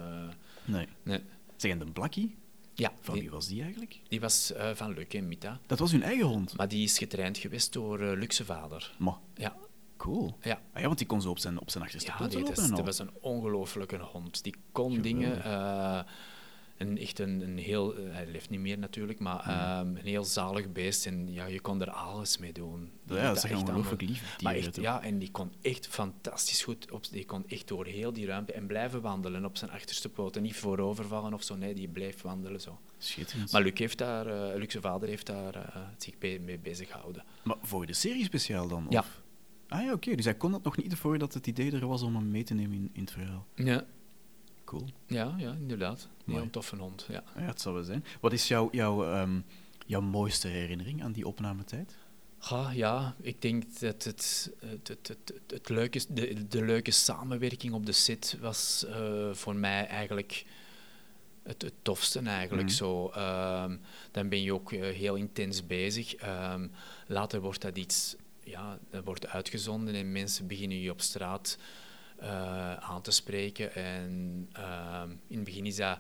[0.65, 0.87] nee.
[1.03, 1.21] nee.
[1.57, 2.37] Zeg, en de Blackie?
[2.75, 4.01] Ja, Van die, wie was die eigenlijk?
[4.09, 5.61] die was van Luc en Mita.
[5.67, 6.57] Dat was hun eigen hond.
[6.57, 8.95] Maar die is getraind geweest door zijn vader.
[8.99, 9.57] Maar, Ja,
[10.13, 10.37] cool.
[10.43, 10.61] ja.
[10.73, 12.49] Ah ja, want die kon zo op zijn, op zijn achterste Ja, poten nee, dat,
[12.57, 14.43] lopen is- en dat was een ongelofelijke hond.
[14.45, 15.13] Die kon Geweldig.
[15.13, 15.45] dingen.
[15.45, 16.01] eh,
[16.79, 17.95] een, echt een, een heel...
[17.97, 21.07] eh, hij leeft niet meer natuurlijk, maar ehm, een heel zalig beest.
[21.07, 22.91] En ja, je kon er alles mee doen.
[23.05, 26.63] Die Ja, dat zijn echt ongelooflijk lief Maar echt, ja, en die kon echt fantastisch
[26.63, 26.91] goed.
[26.91, 30.43] Op, die kon echt door heel die ruimte en blijven wandelen op zijn achterste poten.
[30.43, 32.79] Niet voorovervallen of zo, nee, die bleef wandelen zo.
[32.99, 33.53] Schitterend.
[33.53, 37.25] Maar Luc, heeft daar, eh, Luc zijn vader heeft daar zich mee bezig gehouden.
[37.43, 38.87] Maar voor de serie speciaal dan?
[38.89, 39.05] Ja.
[39.75, 40.15] Ah ja, oké.
[40.15, 42.55] Dus hij kon dat nog niet voordat het idee er was om hem mee te
[42.55, 43.47] nemen in, in het verhaal.
[43.55, 43.85] Ja,
[44.65, 44.85] Cool.
[45.07, 46.09] ja, ja inderdaad.
[46.25, 46.41] Mooi.
[46.41, 47.25] Heel toffe hond, ja.
[47.37, 48.05] Ja, het zou wel zijn.
[48.21, 49.41] Wat is jouw, jouw, ehm,
[49.87, 51.97] jouw mooiste herinnering aan die opnametijd?
[52.51, 56.91] Ja, ja, ik denk dat het, het, het, het, het, het leuke, de, de leuke
[56.91, 60.45] samenwerking op de set was eh, voor mij eigenlijk
[61.43, 62.21] het, het tofste.
[62.21, 62.69] Eigenlijk.
[62.69, 62.77] Mhm.
[62.77, 63.77] Zo, ehm,
[64.11, 66.15] dan ben je ook eh, heel intens bezig.
[66.15, 66.69] Ehm,
[67.07, 71.59] later wordt dat iets, ja, dat wordt uitgezonden en mensen beginnen je op straat
[72.17, 73.75] eh, aan te spreken.
[73.75, 75.99] En ehm, in het begin is dat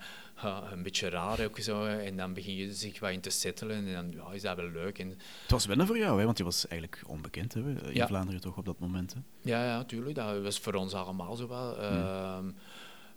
[0.70, 1.84] een beetje raar ook zo.
[1.84, 4.70] En dan begin je zich wat in te settelen en dan ja, is dat wel
[4.70, 4.98] leuk.
[4.98, 6.24] En, Het was wennen voor jou, hè?
[6.24, 7.60] want je was eigenlijk onbekend hè?
[7.60, 8.06] in Ja.
[8.06, 9.14] Vlaanderen toch op dat moment.
[9.14, 9.20] Hè?
[9.42, 10.14] Ja, ja, tuurlijk.
[10.14, 11.78] Dat was voor ons allemaal zo wel.
[11.78, 12.50] Ehm,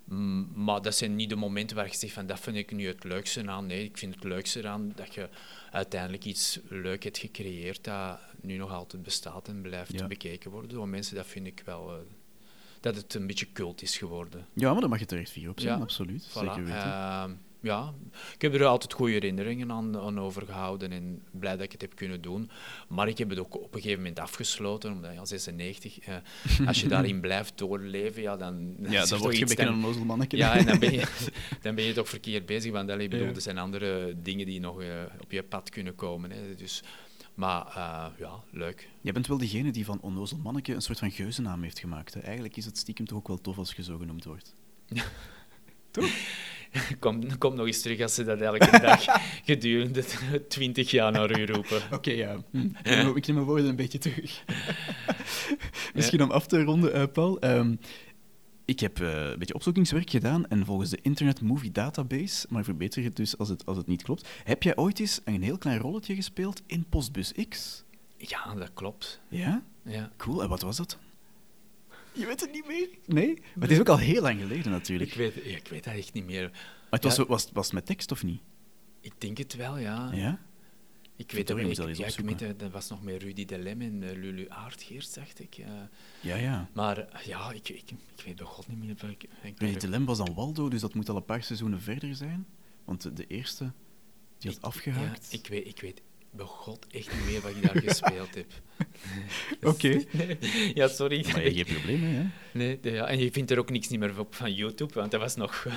[0.08, 2.88] m- maar dat zijn niet de momenten waar je zegt van dat vind ik nu
[2.88, 3.66] het leukste aan.
[3.66, 5.30] Nee, ik vind het leukste aan dat je
[5.72, 10.08] uiteindelijk iets leuk hebt gecreëerd dat nu nog altijd bestaat en blijft Ja.
[10.08, 11.16] bekeken worden door mensen.
[11.16, 11.92] Dat vind ik wel...
[11.94, 11.98] eh,
[12.80, 14.46] dat het een beetje cult is geworden.
[14.54, 16.28] Ja, maar daar mag je terecht vier op zijn, Ja, absoluut.
[16.30, 16.32] Voilà.
[16.34, 16.82] Zeker weten.
[16.84, 17.32] Ehm,
[17.68, 17.94] ja,
[18.34, 21.96] ik heb er altijd goede herinneringen aan, aan overgehouden en blij dat ik het heb
[21.96, 22.50] kunnen doen.
[22.88, 26.16] Maar ik heb het ook op een gegeven moment afgesloten, omdat ja, 96, eh,
[26.68, 28.76] als je daarin blijft doorleven, ja, dan...
[28.80, 30.38] ja, dan toch word je een beetje een onnozel mannetje.
[30.38, 31.08] Ja, en dan ben, je,
[31.62, 33.34] dan ben je toch verkeerd bezig, want allee, bedoel, Ja.
[33.34, 34.88] er zijn andere dingen die nog eh,
[35.22, 36.32] op je pad kunnen komen.
[36.32, 36.84] Hè, dus,
[37.34, 38.90] maar eh, ja, leuk.
[39.02, 42.14] Jij bent wel degene die van onnozel mannetje een soort van geuzennaam heeft gemaakt.
[42.14, 42.20] Hè?
[42.20, 44.56] Eigenlijk is het stiekem toch ook wel tof als je zo genoemd wordt.
[47.00, 49.06] Kom, kom nog eens terug als ze dat elke dag
[49.46, 50.04] gedurende
[50.48, 51.82] twintig jaar naar u roepen.
[51.92, 52.38] Oké, ja.
[52.52, 52.58] Hm.
[52.58, 54.44] Ik neem- Ik neem mijn woorden een beetje terug.
[55.94, 57.40] Misschien om af te ronden, eh, Paul.
[57.40, 57.76] Ehm,
[58.66, 63.04] ik heb eh, een beetje opzoekingswerk gedaan en volgens de Internet Movie Database, maar verbeter
[63.04, 65.80] het dus als het, als het niet klopt, heb jij ooit eens een heel klein
[65.80, 67.84] rolletje gespeeld in Postbus X?
[68.18, 69.22] Ja, dat klopt.
[69.30, 69.64] Ja?
[69.84, 70.12] Ja.
[70.18, 70.42] Cool.
[70.44, 70.98] En wat was dat?
[72.18, 72.90] Je weet het niet meer?
[73.06, 73.34] Nee?
[73.34, 75.10] Maar het is ook al heel lang geleden natuurlijk.
[75.12, 76.50] Ik weet, ik weet dat echt niet meer.
[76.52, 76.60] Maar
[76.90, 78.42] het was, was, was het met tekst of niet?
[79.02, 80.12] Ik denk het wel, ja.
[80.14, 80.40] Ja?
[81.16, 84.16] Ik weet dat Ik, ja, ik weet, dat was nog met Rudy Delem en eh,
[84.16, 85.58] Lulu Aardgeert, dacht ik.
[85.58, 85.68] eh.
[86.22, 86.70] Ja, ja.
[86.74, 88.90] maar eh, ja, ik, ik, ik weet bij god niet meer.
[89.10, 91.82] Ik, ik, Rudy de Lem was dan Waldo, dus dat moet al een paar seizoenen
[91.82, 92.46] verder zijn.
[92.86, 93.72] Want de- de eerste,
[94.38, 95.28] die had ik- afgehaakt.
[95.32, 96.02] Ja, ik, weet, ik weet
[96.32, 98.52] bij god echt niet meer wat ik daar gespeeld heb.
[99.74, 100.04] Oké.
[100.74, 101.26] Ja, sorry.
[101.32, 102.24] Maar ja, geen probleem, hè?
[102.52, 105.12] Nee, de- ja, en je vindt er ook niks niet meer op van YouTube, want
[105.12, 105.68] dat was nog...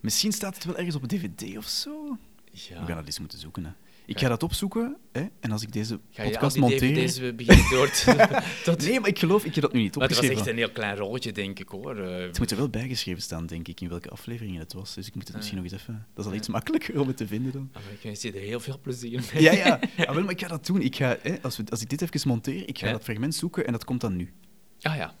[0.00, 2.16] Misschien staat het wel ergens op een dvd of zo.
[2.52, 2.80] Ja.
[2.80, 3.64] We gaan dat eens moeten zoeken.
[3.64, 3.70] Hè.
[4.10, 6.94] Ik ga dat opzoeken hè, en als ik deze Ga je al podcast die monteer...
[7.08, 8.28] dvd's beginnen door te...
[8.64, 8.86] tot...
[8.88, 10.36] Nee, maar ik geloof, ik heb dat nu niet Maar het was opgeschreven.
[10.52, 11.96] echt een heel klein rolletje, denk ik, hoor.
[11.98, 14.94] Eh, Het moet er wel bijgeschreven staan, denk ik, in welke afleveringen het was.
[14.94, 16.06] Dus ik moet het Ah, misschien nog eens even...
[16.14, 16.38] Dat is al Ja.
[16.38, 17.70] iets makkelijker om het te vinden dan.
[17.72, 19.42] maar ik wens je er heel veel plezier mee.
[19.42, 19.80] Ja, ja.
[20.06, 20.80] Ah, wel, maar ik ga dat doen.
[20.82, 22.92] Ik ga, hè, als, we, als ik dit even monteer, ik ga Ja.
[22.92, 24.32] dat fragment zoeken en dat komt dan nu.
[24.80, 25.14] Ah ja.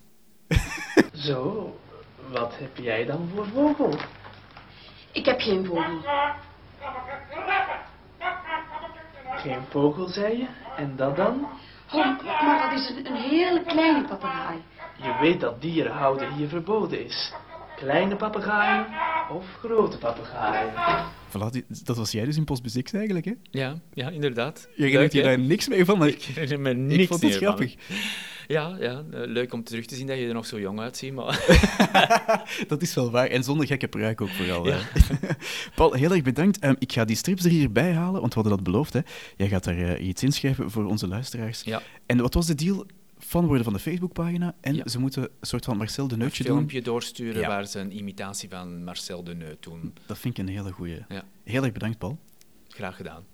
[1.28, 1.78] Zo,
[2.32, 3.98] wat heb jij dan voor vogel?
[5.12, 6.00] Ik heb geen vogel.
[9.42, 10.46] Geen vogel, zei je?
[10.76, 11.46] En dat dan?
[11.88, 14.56] Honk, maar dat is een, een hele kleine papegaai.
[15.02, 17.32] Je weet dat dieren houden hier verboden is.
[17.76, 18.86] Kleine papegaaien
[19.30, 20.72] of grote papegaaien.
[21.28, 23.32] Voilà, die- dat was jij dus in Postbus X eigenlijk, hè?
[23.50, 24.68] Ja, ja, inderdaad.
[24.76, 25.24] Je herinnert je hè?
[25.24, 27.68] daar niks mee van, maar Ik ik niks vond het van.
[28.50, 31.12] Ja, ja eh, leuk om terug te zien dat je er nog zo jong uitziet.
[31.14, 31.44] Maar...
[32.68, 33.26] Dat is wel waar.
[33.26, 34.66] En zonder gekke pruik ook vooral.
[34.66, 34.78] Ja.
[35.74, 36.58] Paul, heel erg bedankt.
[36.58, 38.92] Ehm, ik ga die strips er hierbij halen, want we hadden dat beloofd.
[38.92, 39.00] Hè.
[39.36, 41.62] Jij gaat daar eh, iets inschrijven voor onze luisteraars.
[41.62, 41.82] Ja.
[42.06, 42.86] En wat was de deal?
[43.18, 44.88] Fan worden van de Facebookpagina en Ja.
[44.88, 46.54] ze moeten een soort van Marcel de Een Neutje doen.
[46.56, 47.48] filmpje doorsturen Ja.
[47.48, 49.94] waar ze een imitatie van Marcel de Neut doen.
[50.06, 51.04] Dat vind ik een hele goeie.
[51.08, 51.22] Ja.
[51.44, 52.18] Heel erg bedankt, Paul.
[52.68, 53.24] Graag gedaan.